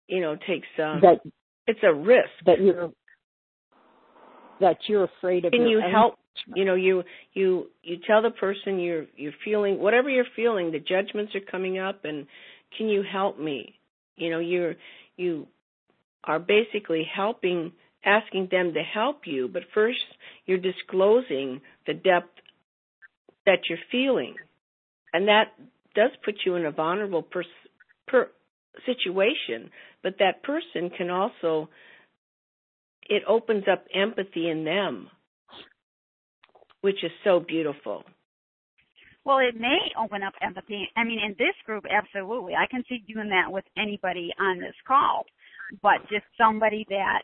[0.06, 1.20] you know, takes um that
[1.66, 2.90] it's a risk that you're
[4.60, 5.52] that you're afraid of.
[5.52, 6.18] Can you own- help?
[6.54, 10.70] You know, you you you tell the person you're you're feeling whatever you're feeling.
[10.70, 12.26] The judgments are coming up, and
[12.76, 13.74] can you help me?
[14.16, 14.76] You know, you're
[15.16, 15.48] you
[16.24, 17.72] are basically helping,
[18.04, 19.98] asking them to help you, but first
[20.46, 22.37] you're disclosing the depth
[23.48, 24.34] that you're feeling,
[25.14, 25.54] and that
[25.94, 27.46] does put you in a vulnerable pers-
[28.06, 28.30] per-
[28.84, 29.70] situation.
[30.02, 31.68] But that person can also
[33.08, 35.08] it opens up empathy in them,
[36.82, 38.04] which is so beautiful.
[39.24, 40.88] Well, it may open up empathy.
[40.96, 42.54] I mean, in this group, absolutely.
[42.54, 45.24] I can see doing that with anybody on this call.
[45.82, 47.22] But just somebody that,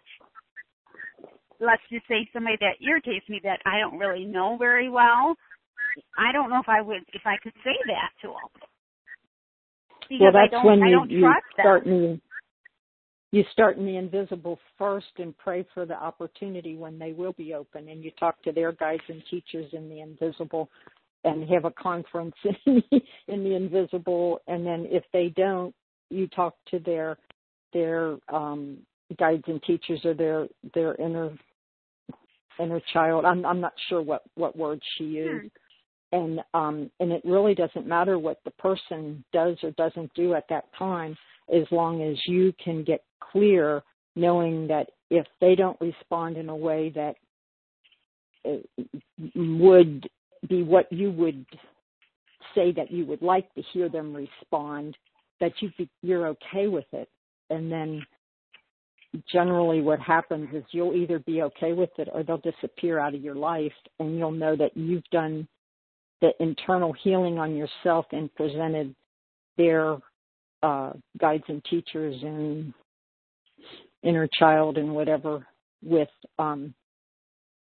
[1.60, 5.36] let's just say somebody that irritates me that I don't really know very well,
[6.18, 8.68] I don't know if I would, if I could say that to them.
[10.08, 12.20] Because well, that's I don't, when I you, don't you trust start in the
[13.32, 17.52] you start in the invisible first and pray for the opportunity when they will be
[17.52, 20.70] open, and you talk to their guides and teachers in the invisible,
[21.24, 22.36] and have a conference
[22.66, 25.74] in the, in the invisible, and then if they don't,
[26.10, 27.18] you talk to their
[27.72, 28.78] their um,
[29.18, 31.36] guides and teachers or their their inner
[32.60, 33.24] inner child.
[33.24, 35.50] I'm I'm not sure what what word she used.
[36.14, 40.44] And um and it really doesn't matter what the person does or doesn't do at
[40.48, 41.16] that time
[41.54, 43.82] as long as you can get clear
[44.16, 47.16] knowing that if they don't respond in a way that
[48.46, 48.58] uh,
[49.34, 50.08] would
[50.48, 51.44] be what you would
[52.54, 54.96] say that you would like to hear them respond
[55.40, 55.70] that you
[56.02, 57.08] you're okay with it.
[57.50, 58.04] And then
[59.30, 63.20] generally what happens is you'll either be okay with it or they'll disappear out of
[63.22, 65.46] your life and you'll know that you've done
[66.20, 68.94] the internal healing on yourself and presented
[69.56, 69.98] their
[70.62, 72.72] uh, guides and teachers and
[74.02, 75.46] inner child and whatever
[75.82, 76.08] with
[76.38, 76.74] um,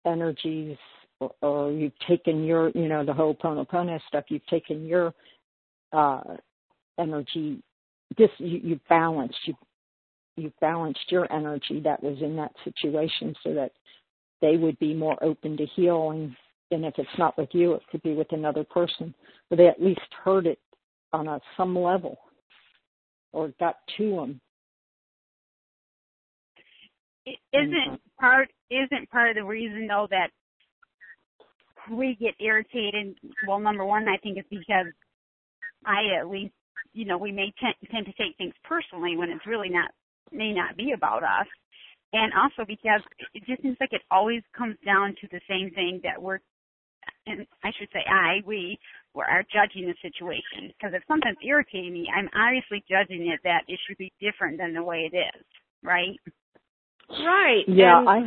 [0.06, 0.76] energies
[1.20, 5.14] or, or you've taken your you know the whole ho'oponopono stuff you've taken your
[5.92, 6.20] uh,
[6.98, 7.62] energy
[8.18, 9.54] this you, you balanced you
[10.36, 13.72] you balanced your energy that was in that situation so that
[14.40, 16.34] they would be more open to healing
[16.70, 19.14] and if it's not with you it could be with another person.
[19.48, 20.58] But they at least heard it
[21.12, 22.18] on a some level
[23.32, 24.40] or got to them
[27.26, 30.30] It isn't part isn't part of the reason though that
[31.90, 33.16] we get irritated.
[33.46, 34.86] Well, number one, I think it's because
[35.84, 36.54] I at least
[36.92, 39.90] you know we may tend, tend to take things personally when it's really not
[40.32, 41.46] may not be about us,
[42.12, 43.00] and also because
[43.34, 46.40] it just seems like it always comes down to the same thing that we're
[47.26, 48.78] and I should say I we
[49.14, 53.62] we are judging the situation because if something's irritating me, I'm obviously judging it that
[53.68, 55.44] it should be different than the way it is,
[55.82, 56.18] right?
[57.10, 57.64] Right.
[57.66, 58.20] yeah and i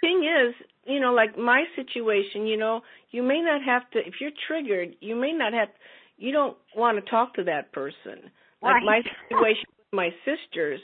[0.00, 0.54] thing is,
[0.86, 2.80] you know, like my situation, you know,
[3.10, 5.68] you may not have to if you're triggered, you may not have
[6.16, 8.30] you don't want to talk to that person.
[8.62, 10.80] Like my situation with my sisters,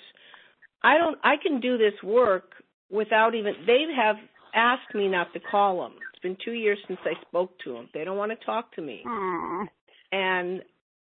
[0.82, 2.52] I don't I can do this work
[2.90, 4.16] without even they have
[4.56, 5.92] asked me not to call them.
[6.12, 7.88] It's been 2 years since I spoke to them.
[7.94, 9.02] They don't want to talk to me.
[9.06, 9.66] Aw.
[10.12, 10.62] And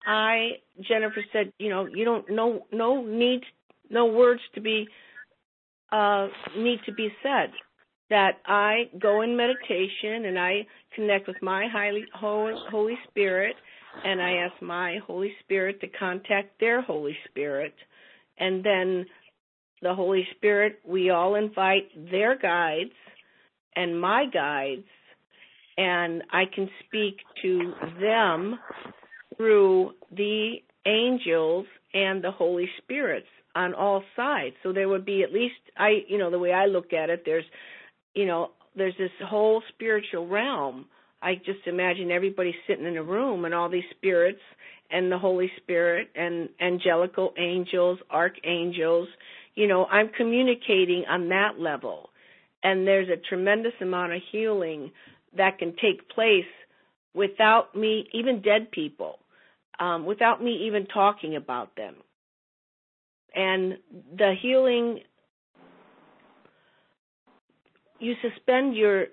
[0.05, 3.41] I Jennifer said, you know, you don't no no need
[3.89, 4.87] no words to be
[5.91, 6.27] uh
[6.57, 7.51] need to be said
[8.09, 13.55] that I go in meditation and I connect with my highly holy, holy spirit
[14.03, 17.73] and I ask my Holy Spirit to contact their Holy Spirit
[18.37, 19.05] and then
[19.81, 22.91] the Holy Spirit we all invite their guides
[23.75, 24.85] and my guides
[25.77, 28.59] and I can speak to them
[29.37, 30.55] through the
[30.85, 34.55] angels and the Holy Spirits on all sides.
[34.63, 37.23] So there would be at least I you know the way I look at it
[37.25, 37.45] there's
[38.13, 40.85] you know there's this whole spiritual realm.
[41.21, 44.41] I just imagine everybody sitting in a room and all these spirits
[44.91, 49.07] and the Holy Spirit and angelical angels, archangels,
[49.55, 52.09] you know, I'm communicating on that level.
[52.63, 54.91] And there's a tremendous amount of healing
[55.35, 56.45] that can take place
[57.13, 59.19] without me, even dead people,
[59.79, 61.95] um, without me even talking about them.
[63.35, 63.77] And
[64.15, 64.99] the healing,
[67.99, 69.07] you suspend your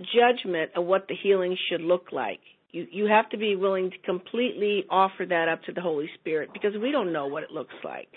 [0.00, 2.40] judgment of what the healing should look like.
[2.72, 6.50] You you have to be willing to completely offer that up to the Holy Spirit
[6.52, 8.08] because we don't know what it looks like.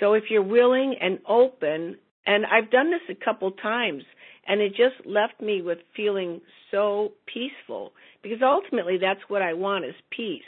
[0.00, 1.96] So if you're willing and open,
[2.26, 4.04] and I've done this a couple times,
[4.46, 7.92] and it just left me with feeling so peaceful
[8.22, 10.42] because ultimately that's what I want is peace.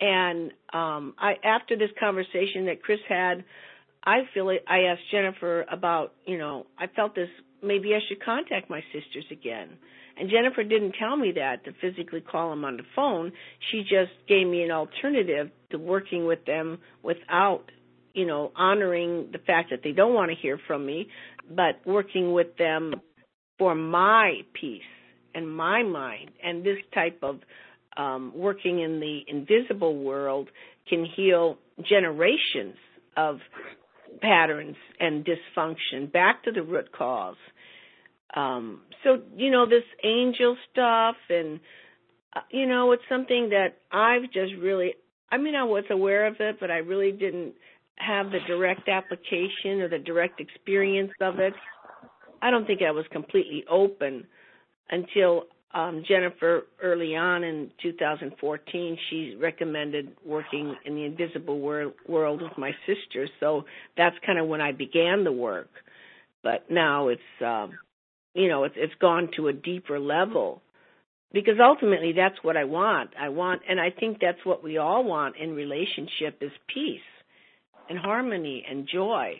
[0.00, 3.44] And um I after this conversation that Chris had,
[4.04, 7.28] I feel it, I asked Jennifer about, you know, I felt this
[7.62, 9.68] maybe I should contact my sisters again.
[10.18, 13.32] And Jennifer didn't tell me that to physically call them on the phone.
[13.70, 17.70] She just gave me an alternative to working with them without,
[18.14, 21.08] you know, honoring the fact that they don't want to hear from me,
[21.48, 22.94] but working with them
[23.58, 24.82] for my peace
[25.34, 26.30] and my mind.
[26.42, 27.40] And this type of
[27.96, 30.48] um, working in the invisible world
[30.88, 31.58] can heal
[31.88, 32.76] generations
[33.16, 33.38] of
[34.20, 37.36] patterns and dysfunction back to the root cause.
[38.34, 41.60] Um, so, you know, this angel stuff and,
[42.34, 44.94] uh, you know, it's something that I've just really,
[45.30, 47.54] I mean, I was aware of it, but I really didn't
[47.96, 51.52] have the direct application or the direct experience of it.
[52.42, 54.26] I don't think I was completely open
[54.90, 62.42] until um, Jennifer early on in 2014, she recommended working in the invisible wor- world
[62.42, 63.28] with my sister.
[63.38, 63.64] So
[63.96, 65.68] that's kind of when I began the work.
[66.42, 67.78] But now it's, um,
[68.34, 70.60] you know, it's, it's gone to a deeper level
[71.32, 73.10] because ultimately that's what I want.
[73.18, 77.00] I want, and I think that's what we all want in relationship is peace
[77.90, 79.32] and harmony and joy.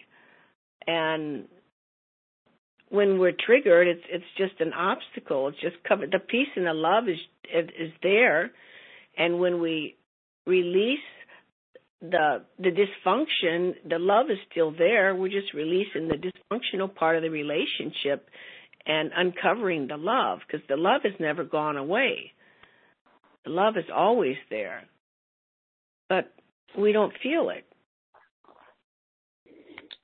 [0.87, 1.47] And
[2.91, 5.49] when we're triggered, it's it's just an obstacle.
[5.49, 6.11] It's just covered.
[6.11, 7.19] The peace and the love is
[7.55, 8.51] is there,
[9.17, 9.97] and when we
[10.47, 10.99] release
[12.03, 15.15] the the dysfunction, the love is still there.
[15.15, 18.29] We're just releasing the dysfunctional part of the relationship
[18.85, 22.33] and uncovering the love because the love has never gone away.
[23.45, 24.83] The love is always there,
[26.09, 26.33] but
[26.77, 27.65] we don't feel it.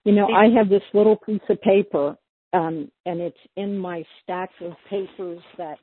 [0.07, 2.17] You know, I have this little piece of paper
[2.53, 5.79] um, and it's in my stack of papers that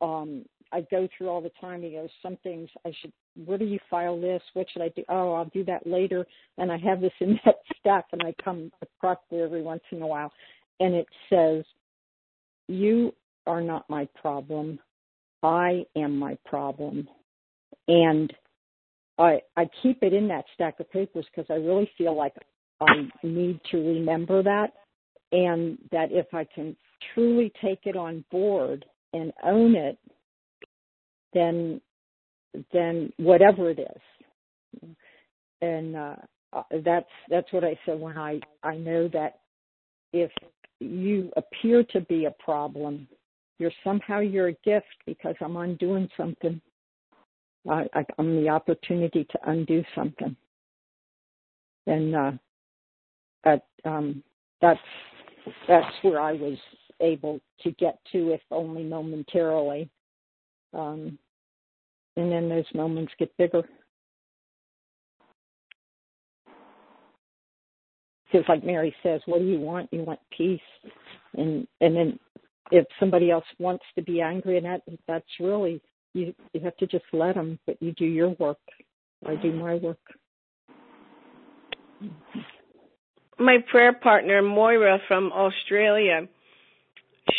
[0.00, 1.82] um, I go through all the time.
[1.82, 3.12] He goes, some things I should,
[3.44, 4.40] where do you file this?
[4.54, 5.04] What should I do?
[5.10, 6.26] Oh, I'll do that later.
[6.56, 10.00] And I have this in that stack and I come across it every once in
[10.00, 10.32] a while.
[10.80, 11.62] And it says,
[12.68, 13.12] you
[13.46, 14.78] are not my problem.
[15.42, 17.10] I am my problem.
[17.88, 18.32] And
[19.18, 22.32] I, I keep it in that stack of papers because I really feel like
[22.80, 24.72] I need to remember that
[25.32, 26.76] and that if I can
[27.14, 29.98] truly take it on board and own it,
[31.32, 31.80] then
[32.72, 34.90] then whatever it is,
[35.60, 36.16] and uh,
[36.84, 39.40] that's that's what I said when I I know that
[40.12, 40.30] if
[40.80, 43.08] you appear to be a problem,
[43.58, 46.60] you're somehow you're a gift because I'm undoing something.
[47.68, 50.36] I, I, I'm the opportunity to undo something,
[51.86, 52.32] and uh,
[53.46, 54.22] that um,
[54.60, 54.80] that's
[55.68, 56.58] that's where I was
[57.00, 59.88] able to get to, if only momentarily.
[60.74, 61.18] Um,
[62.16, 63.62] and then those moments get bigger.
[68.32, 69.88] Because, like Mary says, what do you want?
[69.92, 70.60] You want peace,
[71.36, 72.18] and and then
[72.72, 75.80] if somebody else wants to be angry, and that that's really
[76.14, 77.58] you you have to just let them.
[77.66, 78.58] But you do your work.
[79.26, 79.98] I do my work
[83.38, 86.28] my prayer partner Moira from Australia,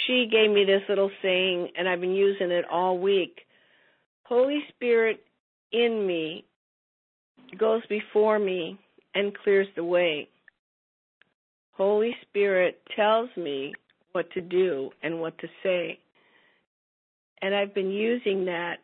[0.06, 3.40] she gave me this little saying, and I've been using it all week.
[4.24, 5.24] Holy Spirit
[5.72, 6.46] in me
[7.58, 8.78] goes before me
[9.16, 10.28] and clears the way.
[11.72, 13.74] Holy Spirit tells me
[14.12, 16.00] what to do and what to say.
[17.42, 18.78] And I've been using that,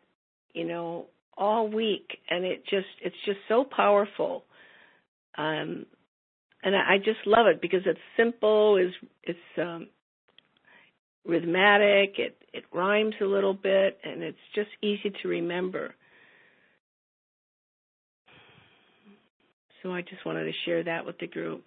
[0.52, 1.06] you know,
[1.36, 4.44] all week and it just it's just so powerful.
[5.36, 5.86] Um
[6.64, 8.92] and I, just love it because it's simple, is
[9.22, 9.88] it's um,
[11.26, 15.94] rhythmic, it it rhymes a little bit, and it's just easy to remember.
[19.82, 21.62] So I just wanted to share that with the group.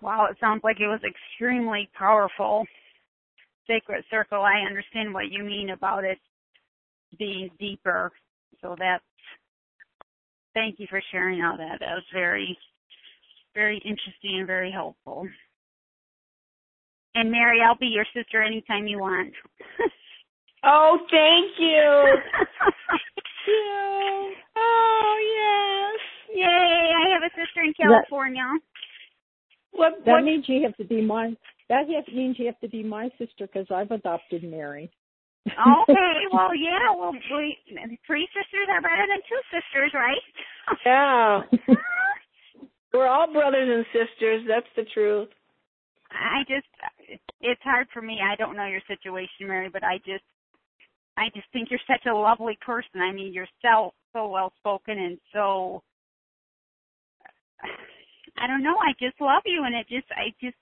[0.00, 2.64] Wow, it sounds like it was extremely powerful.
[3.66, 6.18] Sacred Circle, I understand what you mean about it
[7.18, 8.12] being deeper.
[8.60, 9.04] So that's
[10.54, 11.80] thank you for sharing all that.
[11.80, 12.58] That was very
[13.54, 15.26] very interesting and very helpful.
[17.14, 19.32] And Mary, I'll be your sister anytime you want.
[20.64, 22.18] oh, thank you.
[23.48, 24.34] you.
[24.56, 26.36] Oh yes.
[26.36, 26.44] Yay!
[26.44, 28.42] I have a sister in California.
[28.44, 31.34] That, what, that means you have to be my.
[31.68, 34.90] That means you have to be my sister because I've adopted Mary.
[35.52, 37.56] Okay, well, yeah, well, we,
[38.06, 40.24] three sisters are better than two sisters, right?
[40.86, 41.42] yeah.
[42.92, 44.44] We're all brothers and sisters.
[44.48, 45.28] That's the truth.
[46.10, 46.66] I just,
[47.40, 48.18] it's hard for me.
[48.24, 50.24] I don't know your situation, Mary, but I just,
[51.16, 53.00] I just think you're such a lovely person.
[53.00, 55.82] I mean, you're so so well spoken and so.
[58.38, 58.76] I don't know.
[58.78, 60.56] I just love you, and it just, I just,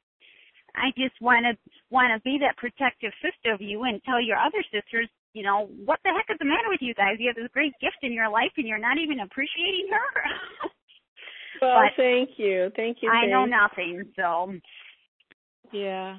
[0.77, 1.57] I just want to
[1.91, 5.69] want to be that protective sister of you and tell your other sisters, you know,
[5.85, 7.17] what the heck is the matter with you guys?
[7.19, 10.09] You have this great gift in your life, and you're not even appreciating her.
[11.63, 13.11] well, but thank you, thank you.
[13.11, 14.53] I know nothing, so.
[15.73, 16.17] Yeah.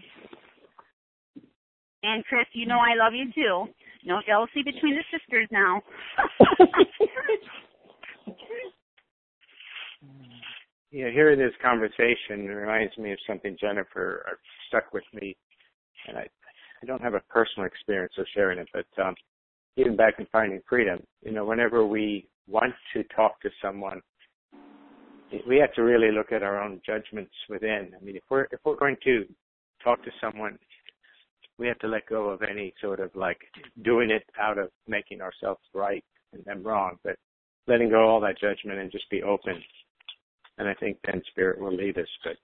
[2.03, 3.71] And Chris, you know I love you too.
[4.05, 5.81] No jealousy between the sisters now.
[10.91, 14.35] yeah, hearing this conversation reminds me of something Jennifer uh,
[14.67, 15.35] stuck with me,
[16.07, 16.27] and I
[16.81, 19.15] I don't have a personal experience of sharing it, but um,
[19.77, 23.99] even back in finding freedom, you know, whenever we want to talk to someone,
[25.47, 27.91] we have to really look at our own judgments within.
[27.99, 29.25] I mean, if we're if we're going to
[29.83, 30.57] talk to someone,
[31.57, 33.39] we have to let go of any sort of like
[33.83, 37.15] doing it out of making ourselves right and them wrong, but
[37.67, 39.61] letting go of all that judgment and just be open.
[40.57, 42.07] And I think then spirit will lead us.
[42.23, 42.37] But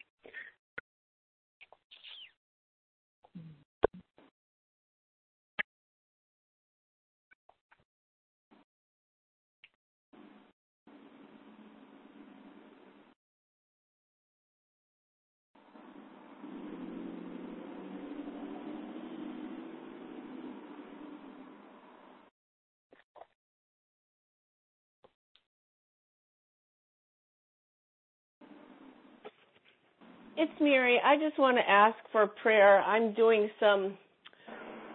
[30.44, 31.00] It's Mary.
[31.02, 32.82] I just want to ask for prayer.
[32.82, 33.98] I'm doing some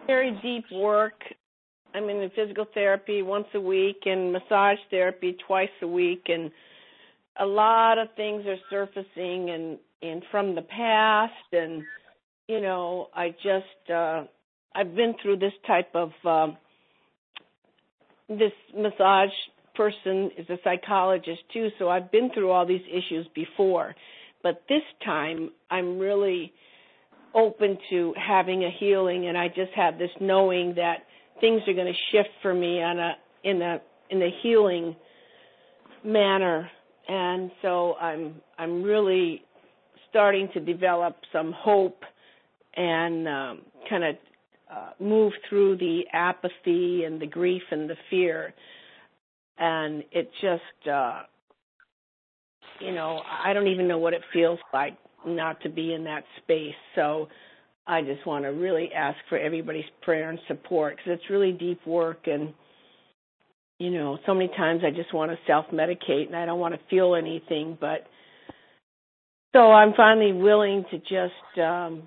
[0.07, 1.15] very deep work.
[1.95, 6.51] I'm in physical therapy once a week and massage therapy twice a week and
[7.41, 11.83] a lot of things are surfacing and and from the past and
[12.47, 14.25] you know, I just uh
[14.75, 16.59] I've been through this type of um
[18.29, 19.33] this massage
[19.75, 23.95] person is a psychologist too, so I've been through all these issues before
[24.49, 26.55] but this time I'm really
[27.35, 31.01] open to having a healing and I just have this knowing that
[31.39, 33.13] things are going to shift for me on a
[33.45, 33.79] in a
[34.09, 34.97] in a healing
[36.03, 36.71] manner.
[37.09, 39.43] And so I'm I'm really
[40.09, 42.03] starting to develop some hope
[42.75, 44.17] and um, kind of
[44.75, 48.55] uh, move through the apathy and the grief and the fear.
[49.59, 51.25] And it just uh
[52.81, 56.25] you know, I don't even know what it feels like not to be in that
[56.43, 56.75] space.
[56.95, 57.29] So
[57.87, 61.85] I just want to really ask for everybody's prayer and support because it's really deep
[61.87, 62.27] work.
[62.27, 62.53] And
[63.79, 66.81] you know, so many times I just want to self-medicate and I don't want to
[66.91, 68.07] feel anything, but
[69.53, 72.03] so I'm finally willing to just um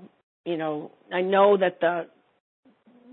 [0.45, 2.07] you know, I know that the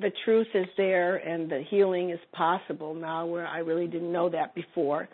[0.01, 4.29] the truth is there and the healing is possible now where I really didn't know
[4.29, 5.09] that before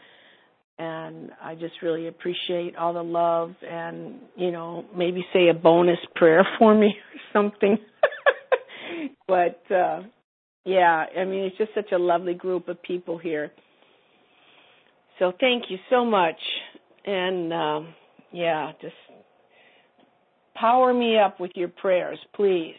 [0.79, 5.99] and I just really appreciate all the love and you know maybe say a bonus
[6.16, 7.79] prayer for me or something.
[9.29, 10.03] but uh
[10.64, 13.53] yeah, I mean it's just such a lovely group of people here.
[15.18, 16.39] So thank you so much
[17.05, 17.95] and um
[18.33, 18.95] yeah, just
[20.57, 22.75] power me up with your prayers, please.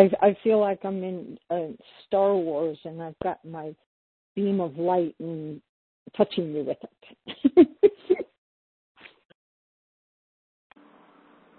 [0.00, 1.68] I I feel like I'm in uh,
[2.06, 3.74] Star Wars and I've got my
[4.34, 5.60] beam of light and
[6.16, 6.78] touching you with
[7.56, 7.68] it.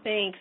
[0.04, 0.40] Thanks.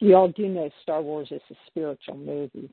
[0.00, 2.70] You all do know Star Wars is a spiritual movie.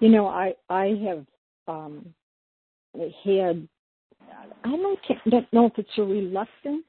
[0.00, 1.26] You know, I I have
[1.68, 2.14] um
[3.24, 3.68] had
[4.64, 4.98] I don't
[5.30, 6.84] don't know if it's a reluctance,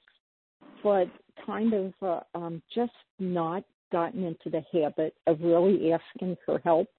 [0.84, 1.08] but
[1.45, 6.89] kind of uh, um just not gotten into the habit of really asking for help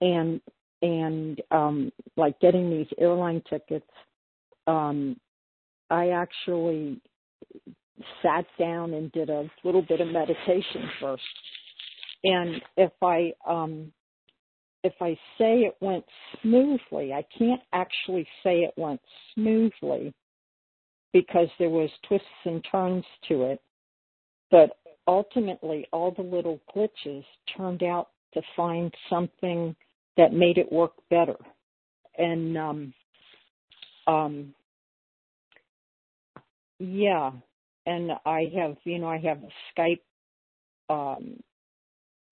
[0.00, 0.40] and
[0.82, 3.86] and um like getting these airline tickets
[4.66, 5.16] um
[5.90, 7.00] I actually
[8.22, 11.22] sat down and did a little bit of meditation first.
[12.24, 13.92] And if I um
[14.82, 16.04] if I say it went
[16.40, 19.00] smoothly, I can't actually say it went
[19.34, 20.14] smoothly
[21.12, 23.60] because there was twists and turns to it.
[24.50, 27.24] But ultimately all the little glitches
[27.56, 29.74] turned out to find something
[30.16, 31.36] that made it work better.
[32.18, 32.94] And um
[34.06, 34.54] um
[36.80, 37.32] yeah,
[37.84, 40.00] and I have, you know, I have a Skype
[40.88, 41.38] um,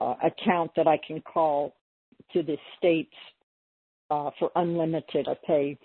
[0.00, 1.74] uh, account that I can call
[2.32, 3.14] to the states
[4.10, 5.28] uh, for unlimited.
[5.28, 5.78] I pay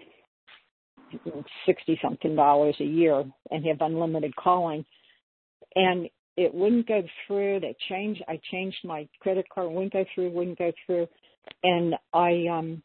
[1.66, 4.86] sixty something dollars a year and have unlimited calling,
[5.76, 7.60] and it wouldn't go through.
[7.60, 8.24] They changed.
[8.28, 9.72] I changed my credit card.
[9.72, 10.32] Wouldn't go through.
[10.32, 11.08] Wouldn't go through,
[11.64, 12.82] and I um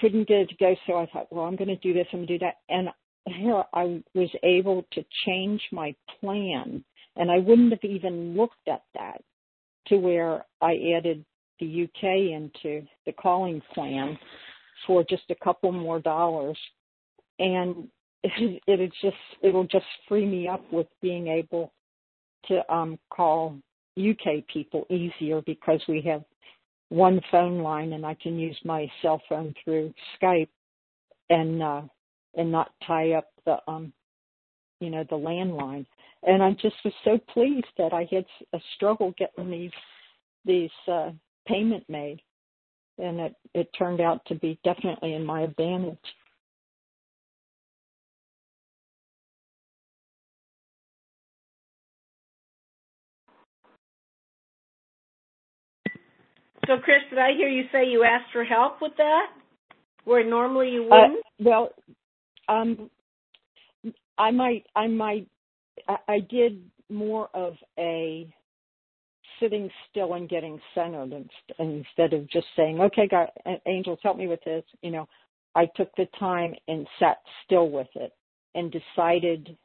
[0.00, 0.76] couldn't get it to go.
[0.86, 2.06] So I thought, well, I'm going to do this.
[2.12, 2.88] I'm going to do that, and
[3.26, 6.84] here I was able to change my plan
[7.18, 9.22] and I wouldn't have even looked at that
[9.88, 11.24] to where I added
[11.60, 14.18] the UK into the calling plan
[14.86, 16.58] for just a couple more dollars.
[17.38, 17.88] And
[18.24, 21.72] it, it just it'll just free me up with being able
[22.46, 23.58] to um call
[23.98, 26.22] UK people easier because we have
[26.88, 30.48] one phone line and I can use my cell phone through Skype
[31.30, 31.82] and uh
[32.36, 33.92] and not tie up the um
[34.80, 35.86] you know the landline
[36.24, 39.70] and i just was so pleased that i had a struggle getting these
[40.44, 41.10] these uh
[41.48, 42.20] payment made.
[42.98, 45.98] And it it turned out to be definitely in my advantage.
[56.66, 59.26] So, Chris, did I hear you say you asked for help with that,
[60.04, 61.18] where normally you uh, wouldn't?
[61.18, 61.70] Uh, well,
[62.48, 62.90] um,
[64.18, 65.28] I might, I might,
[65.86, 68.28] I, I did more of a
[69.40, 71.12] sitting still and getting centered
[71.58, 73.28] instead of just saying, okay, God,
[73.66, 74.64] angels, help me with this.
[74.82, 75.08] You know,
[75.54, 78.12] I took the time and sat still with it
[78.54, 79.56] and decided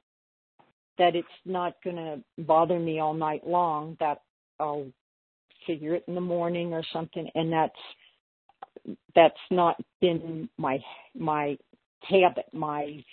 [0.97, 4.21] that it's not going to bother me all night long, that
[4.59, 4.87] I'll
[5.65, 7.27] figure it in the morning or something.
[7.33, 10.79] And that's, that's not been my,
[11.17, 11.57] my
[12.01, 13.03] habit, my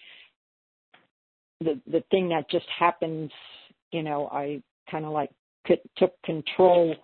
[1.60, 3.30] the the thing that just happens.
[3.92, 5.30] You know, I kind of like
[5.66, 6.94] took control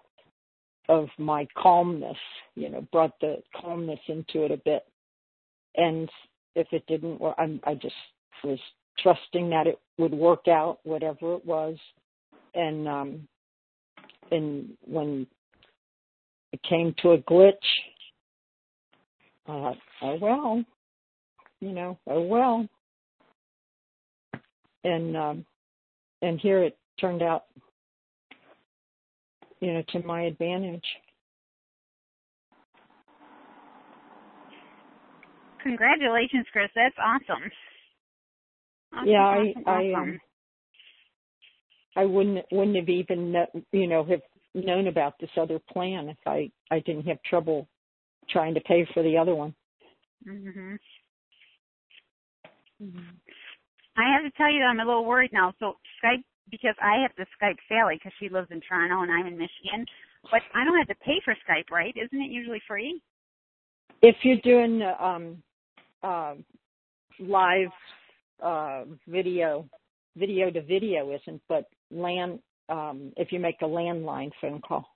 [0.89, 2.17] of my calmness.
[2.55, 4.83] You know, brought the calmness into it a bit.
[5.77, 6.09] And
[6.55, 7.95] if it didn't work, I, I just
[8.43, 8.59] was
[8.99, 11.77] trusting that it would work out, whatever it was.
[12.55, 13.29] And um,
[14.31, 15.27] and when
[16.53, 17.53] it came to a glitch,
[19.47, 20.65] thought, oh well,
[21.61, 22.67] you know, oh well.
[24.87, 25.47] And um
[26.23, 27.45] and here it turned out,
[29.61, 30.85] you know, to my advantage.
[35.63, 36.71] Congratulations, Chris.
[36.77, 37.43] That's awesome.
[38.95, 39.95] awesome yeah, I awesome, I awesome.
[39.95, 40.21] um
[41.97, 43.35] I wouldn't wouldn't have even
[43.73, 44.23] you know have
[44.55, 47.69] known about this other plan if I I didn't have trouble
[48.31, 49.55] trying to pay for the other one.
[50.27, 50.79] Mhm.
[52.83, 53.26] Mm-hmm.
[53.97, 55.53] I have to tell you that I'm a little worried now.
[55.59, 59.27] So Skype, because I have to Skype Sally because she lives in Toronto and I'm
[59.27, 59.87] in Michigan,
[60.31, 61.95] but I don't have to pay for Skype, right?
[61.97, 63.01] Isn't it usually free?
[64.03, 65.43] If you're doing um,
[66.03, 66.35] uh,
[67.19, 67.69] live
[68.43, 69.67] uh, video,
[70.17, 74.96] video to video isn't, but land um, if you make a landline phone call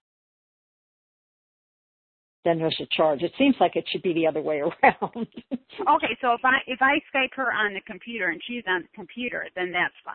[2.45, 3.23] then there's a charge.
[3.23, 5.27] It seems like it should be the other way around.
[5.53, 8.89] okay, so if I if I Skype her on the computer and she's on the
[8.95, 10.15] computer, then that's fine.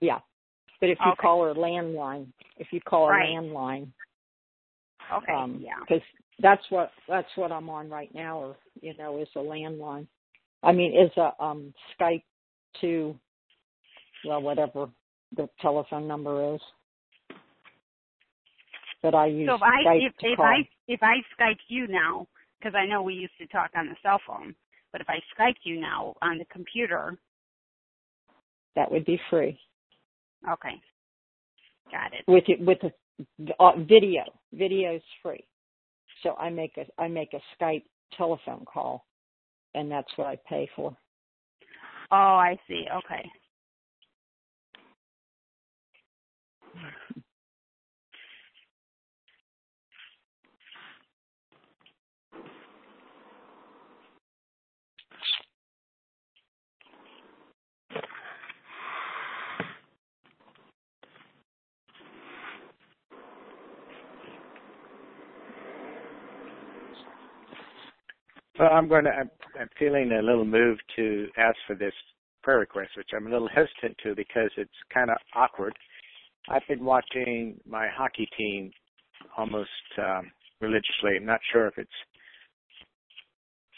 [0.00, 0.18] Yeah,
[0.80, 1.20] but if you okay.
[1.20, 2.28] call her landline,
[2.58, 3.30] if you call her right.
[3.30, 3.88] landline,
[5.14, 6.02] okay, um, yeah, because
[6.40, 10.06] that's what that's what I'm on right now, or you know, is a landline.
[10.62, 12.24] I mean, is a um Skype
[12.80, 13.14] to
[14.26, 14.88] well, whatever
[15.36, 16.60] the telephone number is
[19.02, 19.48] that I use.
[19.48, 20.46] So if I Skype if, to if call.
[20.46, 22.26] I if I Skype you now,
[22.58, 24.54] because I know we used to talk on the cell phone,
[24.92, 27.16] but if I Skype you now on the computer,
[28.74, 29.58] that would be free.
[30.50, 30.80] Okay,
[31.90, 32.24] got it.
[32.28, 32.92] With it with a
[33.58, 34.22] uh, video.
[34.52, 35.44] Video is free.
[36.22, 37.84] So I make a I make a Skype
[38.16, 39.04] telephone call,
[39.74, 40.96] and that's what I pay for.
[42.12, 42.86] Oh, I see.
[42.98, 43.28] Okay.
[68.58, 69.10] Well, I'm going to.
[69.10, 69.30] I'm,
[69.60, 71.92] I'm feeling a little moved to ask for this
[72.42, 75.74] prayer request, which I'm a little hesitant to because it's kind of awkward.
[76.48, 78.70] I've been watching my hockey team
[79.36, 80.30] almost um,
[80.60, 81.16] religiously.
[81.16, 81.90] I'm not sure if it's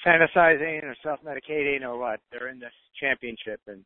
[0.06, 2.20] fantasizing or self-medicating or what.
[2.30, 3.82] They're in this championship, and,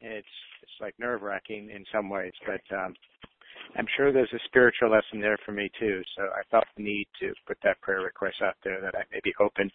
[0.00, 0.26] and it's
[0.62, 2.32] it's like nerve-wracking in some ways.
[2.46, 2.94] But um,
[3.76, 6.02] I'm sure there's a spiritual lesson there for me too.
[6.16, 9.20] So I felt the need to put that prayer request out there that I may
[9.22, 9.70] be open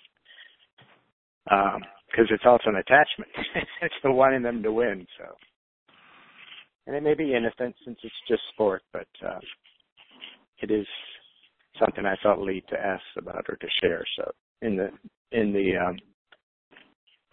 [1.45, 3.31] because um, it's also an attachment.
[3.81, 5.05] it's the wanting them to win.
[5.17, 5.25] So,
[6.87, 9.39] and it may be innocent since it's just sport, but uh,
[10.61, 10.87] it is
[11.79, 14.03] something I felt lead to ask about or to share.
[14.17, 14.31] So,
[14.61, 14.89] in the
[15.31, 15.97] in the um,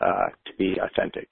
[0.01, 1.29] uh, to be authentic.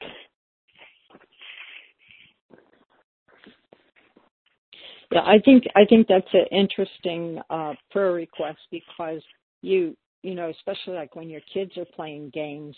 [5.12, 9.22] Yeah, I think I think that's an interesting uh, prayer request because
[9.62, 12.74] you you know, especially like when your kids are playing games.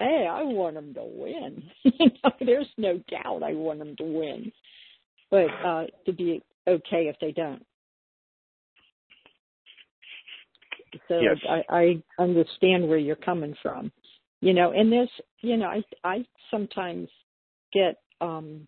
[0.00, 1.62] Hey, I want them to win.
[1.82, 4.50] you know, there's no doubt I want them to win,
[5.30, 7.64] but uh, to be okay if they don't.
[11.08, 11.36] So yes.
[11.48, 13.92] I, I understand where you're coming from,
[14.40, 14.72] you know.
[14.72, 15.10] And there's,
[15.42, 17.08] you know, I I sometimes
[17.72, 18.66] get um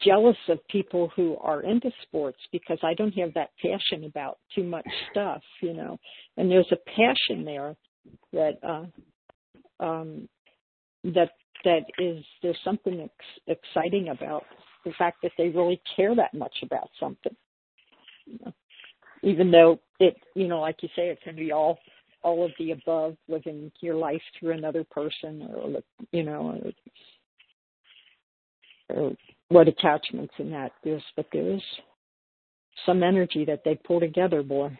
[0.00, 4.64] jealous of people who are into sports because I don't have that passion about too
[4.64, 5.98] much stuff, you know.
[6.36, 7.76] And there's a passion there
[8.32, 10.28] that uh um
[11.04, 11.30] that
[11.64, 14.44] that is there's something ex- exciting about
[14.84, 17.36] the fact that they really care that much about something.
[18.26, 18.52] You know?
[19.22, 21.78] Even though it, you know, like you say, it can be all
[22.22, 25.80] all of the above, living your life through another person, or
[26.12, 26.60] you know,
[28.88, 29.12] or, or
[29.52, 31.62] what attachments in that is, but there is
[32.86, 34.78] some energy that they pull together, boy.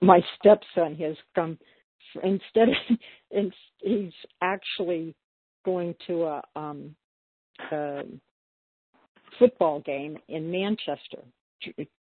[0.00, 1.58] my stepson has come
[2.22, 2.74] instead of
[3.80, 5.14] he's actually
[5.64, 6.94] going to a um
[7.72, 8.02] a
[9.38, 11.22] football game in Manchester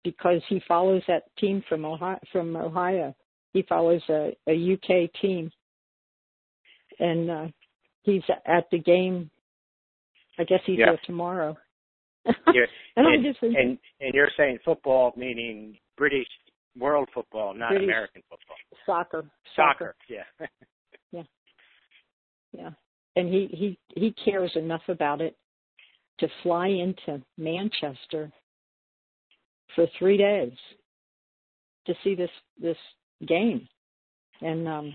[0.03, 3.15] because he follows that team from Ohio from Ohio
[3.53, 5.51] he follows a, a UK team,
[6.99, 7.47] and uh,
[8.03, 9.29] he's at the game.
[10.37, 10.85] I guess he's yeah.
[10.87, 11.57] there tomorrow.
[12.25, 16.27] and, and, just, and, and you're saying football meaning British
[16.77, 18.55] world football, not British American football.
[18.85, 19.25] Soccer.
[19.55, 19.95] Soccer.
[20.07, 20.23] Yeah.
[21.11, 21.23] yeah.
[22.51, 22.69] Yeah.
[23.15, 25.35] And he he he cares enough about it
[26.19, 28.31] to fly into Manchester
[29.75, 30.53] for three days
[31.87, 32.29] to see this
[32.61, 32.77] this
[33.25, 33.67] game.
[34.41, 34.93] And um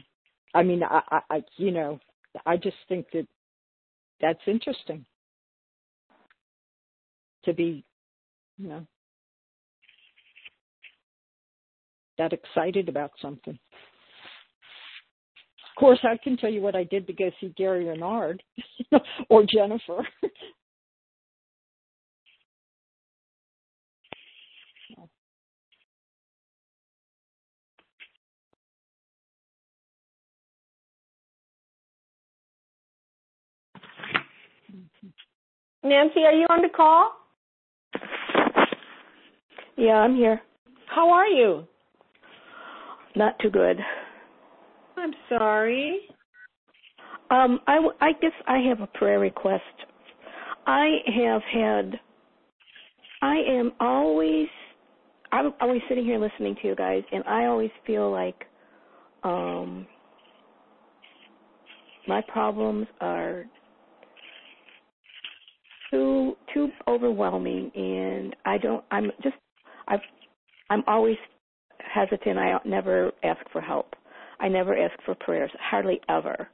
[0.55, 1.99] I mean I, I, you know,
[2.47, 3.27] I just think that
[4.20, 5.05] that's interesting
[7.45, 7.85] to be,
[8.59, 8.87] you know,
[12.18, 13.59] that excited about something.
[15.77, 18.43] Of course, I can tell you what I did to go see Gary Renard
[19.29, 20.07] or Jennifer.
[35.85, 37.12] Nancy, are you on the call?
[39.76, 40.41] Yeah, I'm here.
[40.87, 41.64] How are you?
[43.14, 43.78] Not too good.
[44.97, 46.01] I'm sorry.
[47.30, 49.62] Um, I, I guess I have a prayer request.
[50.66, 52.01] I have had,
[53.20, 54.49] I am always,
[55.32, 58.47] I'm always sitting here listening to you guys, and I always feel like
[59.22, 59.87] um,
[62.09, 63.45] my problems are
[65.91, 69.37] too too overwhelming and I don't I'm just
[69.89, 69.97] I
[70.70, 71.16] I'm always
[71.78, 72.39] hesitant.
[72.39, 73.95] I never ask for help.
[74.41, 76.49] I never ask for prayers, hardly ever.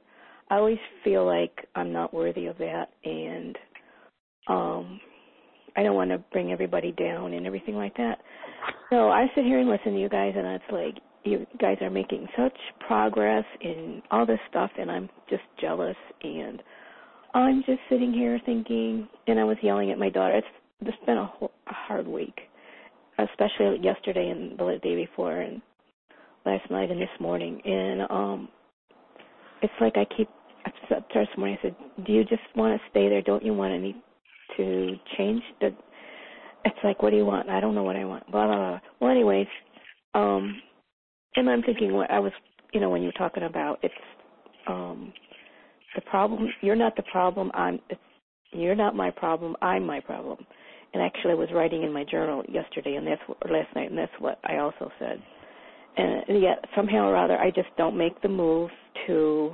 [0.49, 3.57] I always feel like I'm not worthy of that and
[4.47, 4.99] um
[5.75, 8.19] I don't want to bring everybody down and everything like that.
[8.89, 11.89] So I sit here and listen to you guys and it's like you guys are
[11.89, 16.61] making such progress in all this stuff and I'm just jealous and
[17.33, 20.37] I'm just sitting here thinking, and I was yelling at my daughter.
[20.37, 20.47] It's
[20.81, 22.39] it's been a, whole, a hard week,
[23.19, 25.61] especially yesterday and the day before, and
[26.45, 27.61] last night and this morning.
[27.63, 28.49] And um,
[29.61, 30.29] it's like I keep.
[30.65, 31.57] I said this morning.
[31.59, 31.75] I said,
[32.05, 33.21] "Do you just want to stay there?
[33.21, 33.95] Don't you want any
[34.57, 35.75] to change the?"
[36.65, 38.29] It's like, "What do you want?" I don't know what I want.
[38.31, 38.79] Blah blah blah.
[38.99, 39.47] Well, anyways,
[40.13, 40.61] um,
[41.35, 42.33] and I'm thinking what I was,
[42.73, 43.93] you know, when you're talking about it's
[44.67, 45.13] um
[45.95, 48.01] the problem you're not the problem i'm it's,
[48.53, 50.37] you're not my problem i'm my problem.
[50.93, 53.89] And actually i was writing in my journal yesterday and that's what, or last night
[53.89, 55.21] and that's what i also said.
[55.97, 58.69] And yet somehow or other i just don't make the move
[59.07, 59.53] to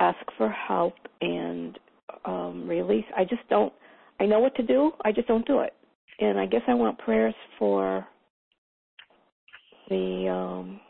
[0.00, 1.78] ask for help and
[2.24, 3.04] um release.
[3.16, 3.72] I just don't
[4.20, 5.74] i know what to do i just don't do it.
[6.20, 8.06] And i guess i want prayers for
[9.88, 10.80] the um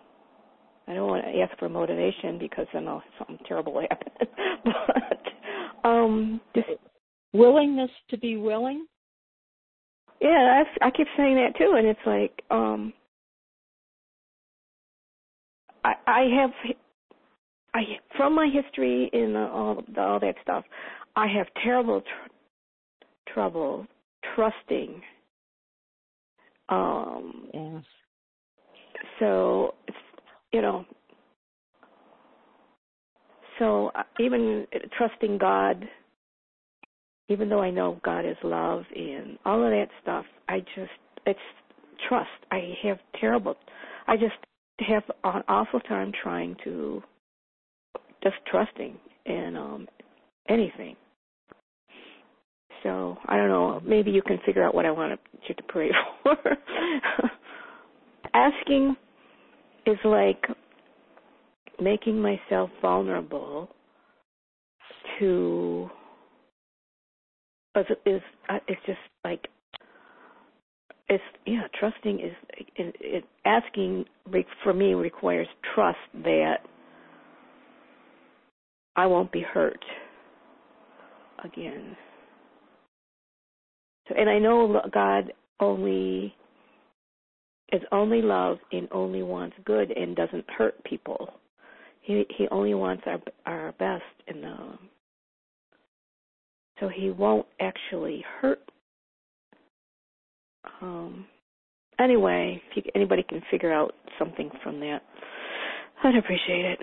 [0.87, 4.28] I don't want to ask for motivation because then I'll something terrible will happen.
[4.64, 6.68] but um just
[7.32, 8.87] willingness to be willing.
[10.20, 12.93] Yeah, I I keep saying that too, and it's like um
[15.85, 16.51] I I have
[17.74, 17.82] I
[18.16, 20.64] from my history in all all that stuff,
[21.16, 23.87] I have terrible tr- trouble
[24.35, 25.03] trusting.
[26.68, 27.85] Um yes.
[29.18, 29.97] So it's
[30.55, 30.85] you know,
[33.59, 35.85] so uh, even trusting God,
[37.29, 40.93] even though I know God is love and all of that stuff, I just
[41.27, 41.41] it's
[42.09, 42.31] trust.
[42.53, 43.57] I have terrible.
[44.07, 44.37] I just
[44.79, 47.03] have an awful time trying to
[48.23, 48.97] just trusting
[49.27, 49.89] in um
[50.49, 50.95] anything.
[52.85, 53.81] So I don't know.
[53.85, 55.91] Maybe you can figure out what I want you to pray
[56.23, 56.37] for.
[58.35, 58.97] Asking
[59.87, 60.45] is like
[61.80, 63.68] making myself vulnerable
[65.18, 65.91] to
[67.76, 69.49] is is uh, it's just like
[71.09, 72.32] it's yeah trusting is
[72.76, 74.05] it, it asking
[74.62, 76.59] for me requires trust that
[78.97, 79.85] I won't be hurt
[81.43, 81.97] again.
[84.09, 86.35] So, and I know God only
[87.75, 91.29] is only love and only wants good and doesn't hurt people.
[92.01, 94.79] He he only wants our our best the
[96.81, 98.61] so he won't actually hurt.
[100.81, 101.27] Um.
[102.01, 105.01] Anyway, if you, anybody can figure out something from that,
[106.03, 106.79] I'd appreciate it.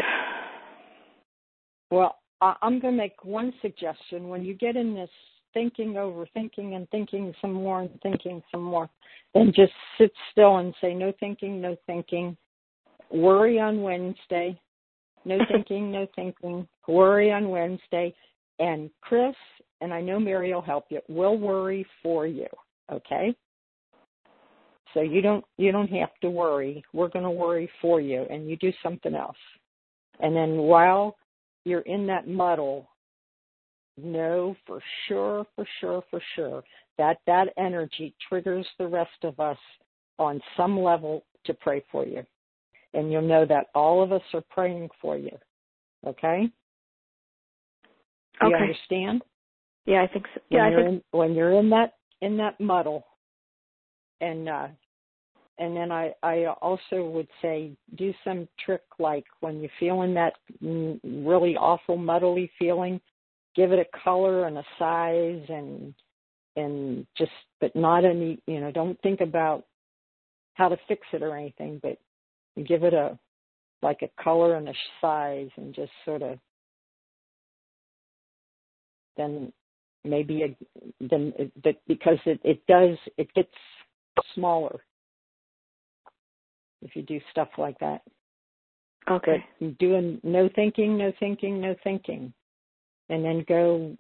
[1.92, 4.30] Well, I'm going to make one suggestion.
[4.30, 5.10] When you get in this
[5.54, 8.90] thinking, overthinking, and thinking some more and thinking some more,
[9.34, 12.36] then just sit still and say, no thinking, no thinking.
[13.12, 14.60] Worry on Wednesday.
[15.26, 16.68] No thinking, no thinking.
[16.88, 18.14] Worry on Wednesday.
[18.60, 19.36] And Chris,
[19.82, 22.48] and I know Mary will help you, will worry for you.
[22.92, 23.36] Okay?
[24.94, 26.84] So you don't you don't have to worry.
[26.94, 29.38] We're going to worry for you and you do something else.
[30.20, 31.16] And then while
[31.64, 32.90] you're in that muddle,
[33.98, 36.64] know for sure, for sure, for sure
[36.98, 39.58] that that energy triggers the rest of us
[40.20, 42.24] on some level to pray for you.
[42.94, 45.36] And you'll know that all of us are praying for you.
[46.06, 46.50] Okay?
[48.42, 49.24] Do you understand?
[49.86, 50.42] Yeah, I think so.
[50.50, 53.04] Yeah, when I think in, when you're in that in that muddle
[54.20, 54.68] and uh
[55.58, 60.34] and then I I also would say do some trick like when you're feeling that
[60.62, 63.00] really awful muddly feeling,
[63.56, 65.94] give it a color and a size and
[66.56, 69.66] and just but not any you know don't think about
[70.56, 71.98] how to fix it or anything but
[72.66, 73.18] give it a
[73.82, 76.38] like a color and a size and just sort of
[79.18, 79.52] then
[80.04, 80.58] maybe a,
[81.00, 81.34] then
[81.64, 83.50] that because it it does it gets
[84.36, 84.80] smaller
[86.82, 88.02] if you do stuff like that.
[89.10, 89.44] Okay.
[89.60, 92.34] But doing no thinking no thinking no thinking
[93.12, 93.96] and then go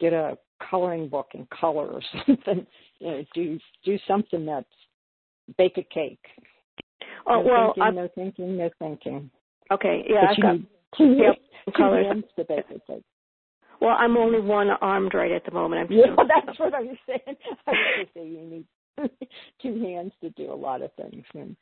[0.00, 0.36] get a
[0.68, 2.66] coloring book and color or something.
[2.98, 4.66] You know, do do something that's
[5.56, 6.24] bake a cake.
[7.26, 9.30] Oh no well, thinking, no thinking, no thinking.
[9.70, 10.56] Okay, yeah, but I've got
[10.98, 11.36] two, yep,
[11.76, 12.06] colors.
[12.06, 13.04] hands to bake a cake.
[13.80, 15.90] Well, I'm only one armed right at the moment.
[15.90, 17.36] I'm Yeah, that's what I was saying.
[17.66, 18.66] I was say you need
[19.62, 21.24] two hands to do a lot of things.
[21.34, 21.56] And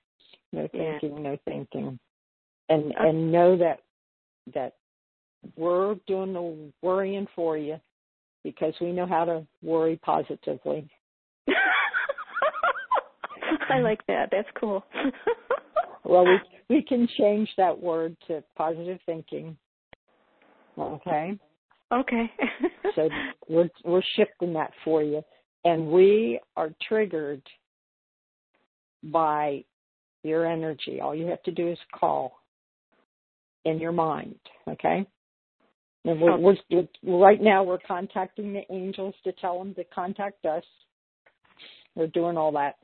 [0.52, 0.98] no Yeah.
[0.98, 1.98] thinking, no thinking,
[2.68, 3.08] and Okay.
[3.08, 3.80] and know that
[4.54, 4.74] that
[5.56, 7.80] we're doing the worrying for you
[8.44, 10.88] because we know how to worry positively.
[13.70, 14.28] I like that.
[14.30, 14.84] That's cool.
[16.04, 16.38] Well, we
[16.68, 19.56] we can change that word to positive thinking.
[20.78, 21.38] Okay.
[21.92, 22.30] Okay.
[22.94, 23.08] so
[23.48, 25.22] we're we're shifting that for you,
[25.64, 27.42] and we are triggered
[29.04, 29.64] by
[30.22, 31.00] your energy.
[31.00, 32.40] All you have to do is call
[33.64, 34.38] in your mind.
[34.68, 35.06] Okay.
[36.04, 36.38] And we're, oh.
[36.70, 40.64] we're, we're right now we're contacting the angels to tell them to contact us.
[41.94, 42.76] We're doing all that.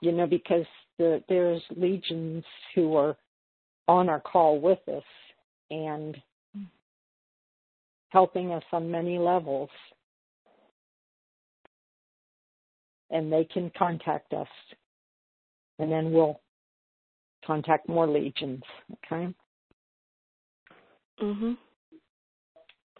[0.00, 0.66] You know, because
[0.98, 2.44] the, there's legions
[2.74, 3.16] who are
[3.86, 5.02] on our call with us
[5.70, 6.16] and
[8.10, 9.70] helping us on many levels.
[13.10, 14.48] And they can contact us.
[15.78, 16.40] And then we'll
[17.46, 18.62] contact more legions.
[19.06, 19.34] Okay?
[21.20, 21.56] Mhm.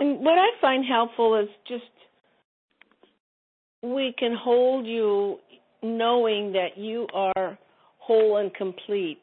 [0.01, 1.85] And what I find helpful is just
[3.83, 5.39] we can hold you
[5.83, 7.59] knowing that you are
[7.99, 9.21] whole and complete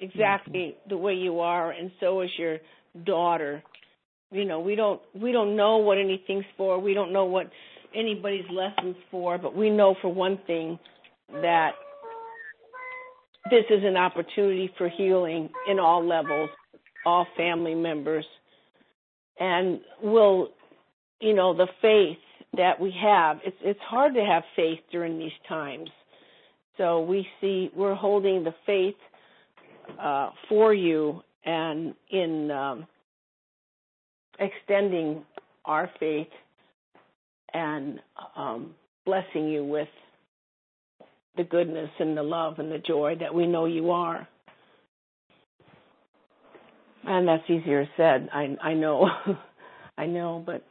[0.00, 0.90] exactly mm-hmm.
[0.90, 2.58] the way you are and so is your
[3.04, 3.62] daughter
[4.30, 7.50] you know we don't we don't know what anything's for we don't know what
[7.94, 10.78] anybody's lessons for but we know for one thing
[11.32, 11.70] that
[13.50, 16.50] this is an opportunity for healing in all levels
[17.06, 18.26] all family members
[19.40, 20.50] and will
[21.20, 22.18] you know the faith
[22.56, 25.88] that we have it's it's hard to have faith during these times
[26.76, 28.96] so we see we're holding the faith
[30.00, 32.86] uh, for you and in um,
[34.38, 35.24] extending
[35.64, 36.28] our faith
[37.54, 38.00] and
[38.36, 39.88] um, blessing you with
[41.36, 44.26] the goodness and the love and the joy that we know you are.
[47.06, 48.28] And that's easier said.
[48.32, 49.08] I I know,
[49.98, 50.64] I know, but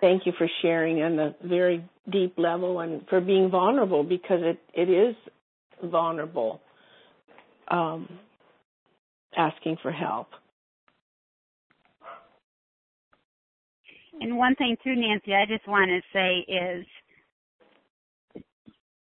[0.00, 4.58] thank you for sharing on the very deep level and for being vulnerable because it
[4.74, 5.16] it is
[5.82, 6.60] vulnerable.
[7.68, 8.18] Um,
[9.36, 10.28] asking for help.
[14.20, 16.84] And one thing too, Nancy, I just want to say is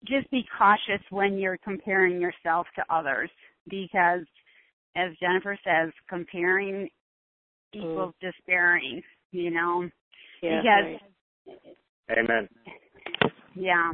[0.06, 3.30] just be cautious when you're comparing yourself to others
[3.68, 4.24] because
[4.96, 6.88] as Jennifer says, comparing
[7.72, 8.32] equals mm.
[8.32, 9.88] despairing, you know.
[10.42, 11.00] Yeah, because
[11.46, 12.18] right.
[12.18, 12.48] Amen.
[13.54, 13.92] Yeah.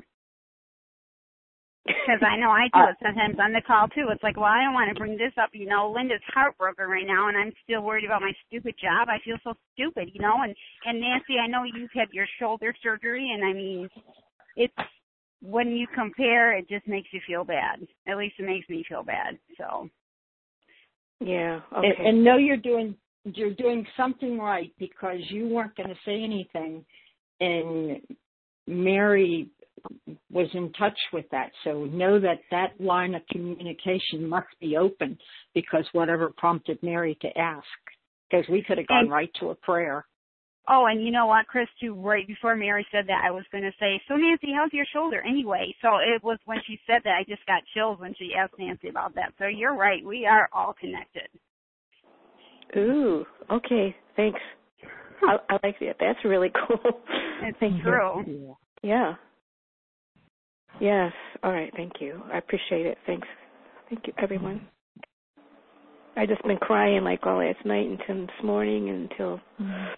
[1.84, 4.08] Because I know I do it sometimes on the call too.
[4.10, 5.50] It's like, well, I don't want to bring this up.
[5.52, 9.08] You know, Linda's heartbroken right now, and I'm still worried about my stupid job.
[9.08, 10.34] I feel so stupid, you know.
[10.42, 13.88] And and Nancy, I know you've had your shoulder surgery, and I mean,
[14.56, 14.74] it's
[15.40, 17.86] when you compare, it just makes you feel bad.
[18.08, 19.38] At least it makes me feel bad.
[19.58, 19.88] So.
[21.20, 21.60] Yeah.
[21.76, 21.88] Okay.
[21.98, 22.94] And, and know you're doing
[23.24, 26.84] you're doing something right because you weren't going to say anything,
[27.40, 28.00] and
[28.66, 29.48] Mary
[30.30, 31.50] was in touch with that.
[31.64, 35.18] So know that that line of communication must be open
[35.54, 37.64] because whatever prompted Mary to ask,
[38.30, 40.06] because we could have gone and, right to a prayer.
[40.68, 43.62] Oh, and you know what, Chris, too, right before Mary said that, I was going
[43.62, 45.72] to say, so Nancy, how's your shoulder anyway?
[45.80, 48.88] So it was when she said that, I just got chills when she asked Nancy
[48.88, 49.32] about that.
[49.38, 50.04] So you're right.
[50.04, 51.28] We are all connected.
[52.76, 53.94] Ooh, okay.
[54.16, 54.40] Thanks.
[55.22, 55.96] I, I like that.
[56.00, 57.00] That's really cool.
[57.42, 58.24] It's Thank true.
[58.26, 58.56] You.
[58.82, 59.14] Yeah.
[60.80, 61.12] Yes.
[61.42, 61.72] All right.
[61.76, 62.22] Thank you.
[62.32, 62.98] I appreciate it.
[63.06, 63.28] Thanks.
[63.88, 64.66] Thank you, everyone.
[66.16, 69.40] I just been crying like all last night until this morning until.
[69.60, 69.94] Mm-hmm.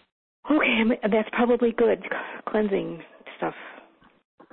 [0.50, 2.02] Oh, okay, that's probably good
[2.48, 3.02] cleansing
[3.36, 3.54] stuff.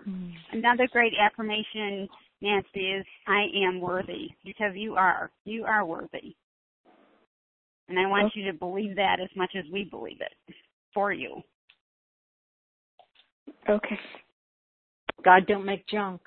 [0.03, 0.31] Hmm.
[0.51, 2.07] Another great affirmation,
[2.41, 5.31] Nancy, is I am worthy because you are.
[5.45, 6.35] You are worthy.
[7.87, 8.41] And I want okay.
[8.41, 10.55] you to believe that as much as we believe it
[10.93, 11.41] for you.
[13.69, 13.99] Okay.
[15.23, 16.21] God don't make junk.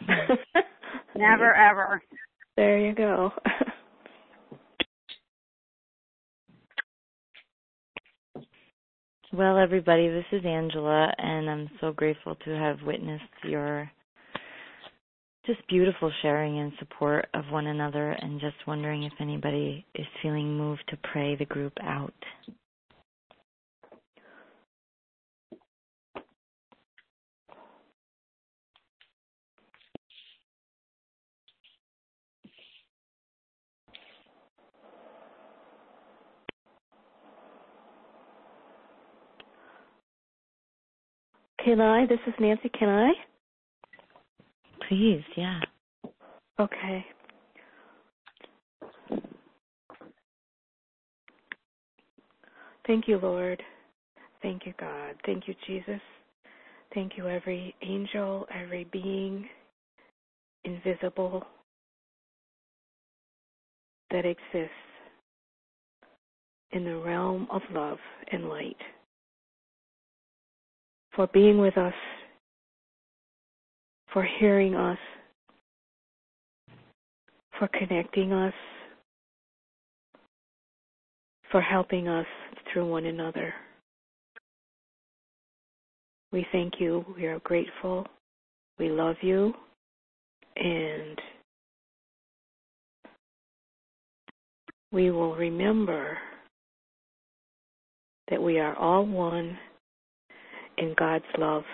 [1.16, 2.02] Never ever.
[2.56, 3.30] There you go.
[9.36, 13.90] well, everybody, this is Angela, and I'm so grateful to have witnessed your
[15.44, 20.56] just beautiful sharing and support of one another, and just wondering if anybody is feeling
[20.56, 22.14] moved to pray the group out.
[41.64, 42.06] Can I?
[42.06, 42.68] This is Nancy.
[42.78, 43.12] Can I?
[44.86, 45.60] Please, yeah.
[46.60, 47.04] Okay.
[52.86, 53.62] Thank you, Lord.
[54.42, 55.14] Thank you, God.
[55.24, 56.00] Thank you, Jesus.
[56.92, 59.48] Thank you, every angel, every being
[60.64, 61.44] invisible
[64.10, 64.70] that exists
[66.72, 67.98] in the realm of love
[68.32, 68.76] and light,
[71.14, 71.94] for being with us,
[74.12, 74.98] for hearing us,
[77.58, 78.54] for connecting us,
[81.50, 82.26] for helping us
[82.72, 83.54] through one another.
[86.32, 87.04] We thank you.
[87.16, 88.06] We are grateful.
[88.78, 89.54] We love you.
[90.56, 91.18] And
[94.90, 96.18] we will remember
[98.30, 99.56] that we are all one
[100.78, 101.64] in God's love.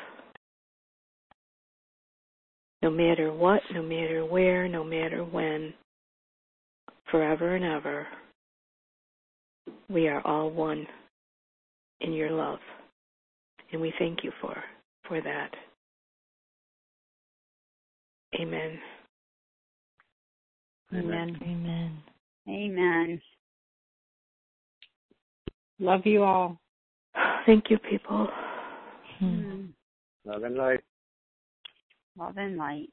[2.82, 5.74] No matter what, no matter where, no matter when,
[7.10, 8.06] forever and ever,
[9.88, 10.86] we are all one
[12.00, 12.60] in your love.
[13.72, 14.56] And we thank you for
[15.06, 15.50] for that.
[18.40, 18.78] Amen.
[20.94, 21.36] Amen.
[21.42, 21.98] Amen.
[22.48, 23.20] Amen.
[25.78, 26.58] Love you all.
[27.46, 28.28] Thank you, people.
[29.20, 29.26] Hmm.
[29.26, 29.68] Mm.
[30.24, 30.80] Love and light.
[32.18, 32.88] Love and light.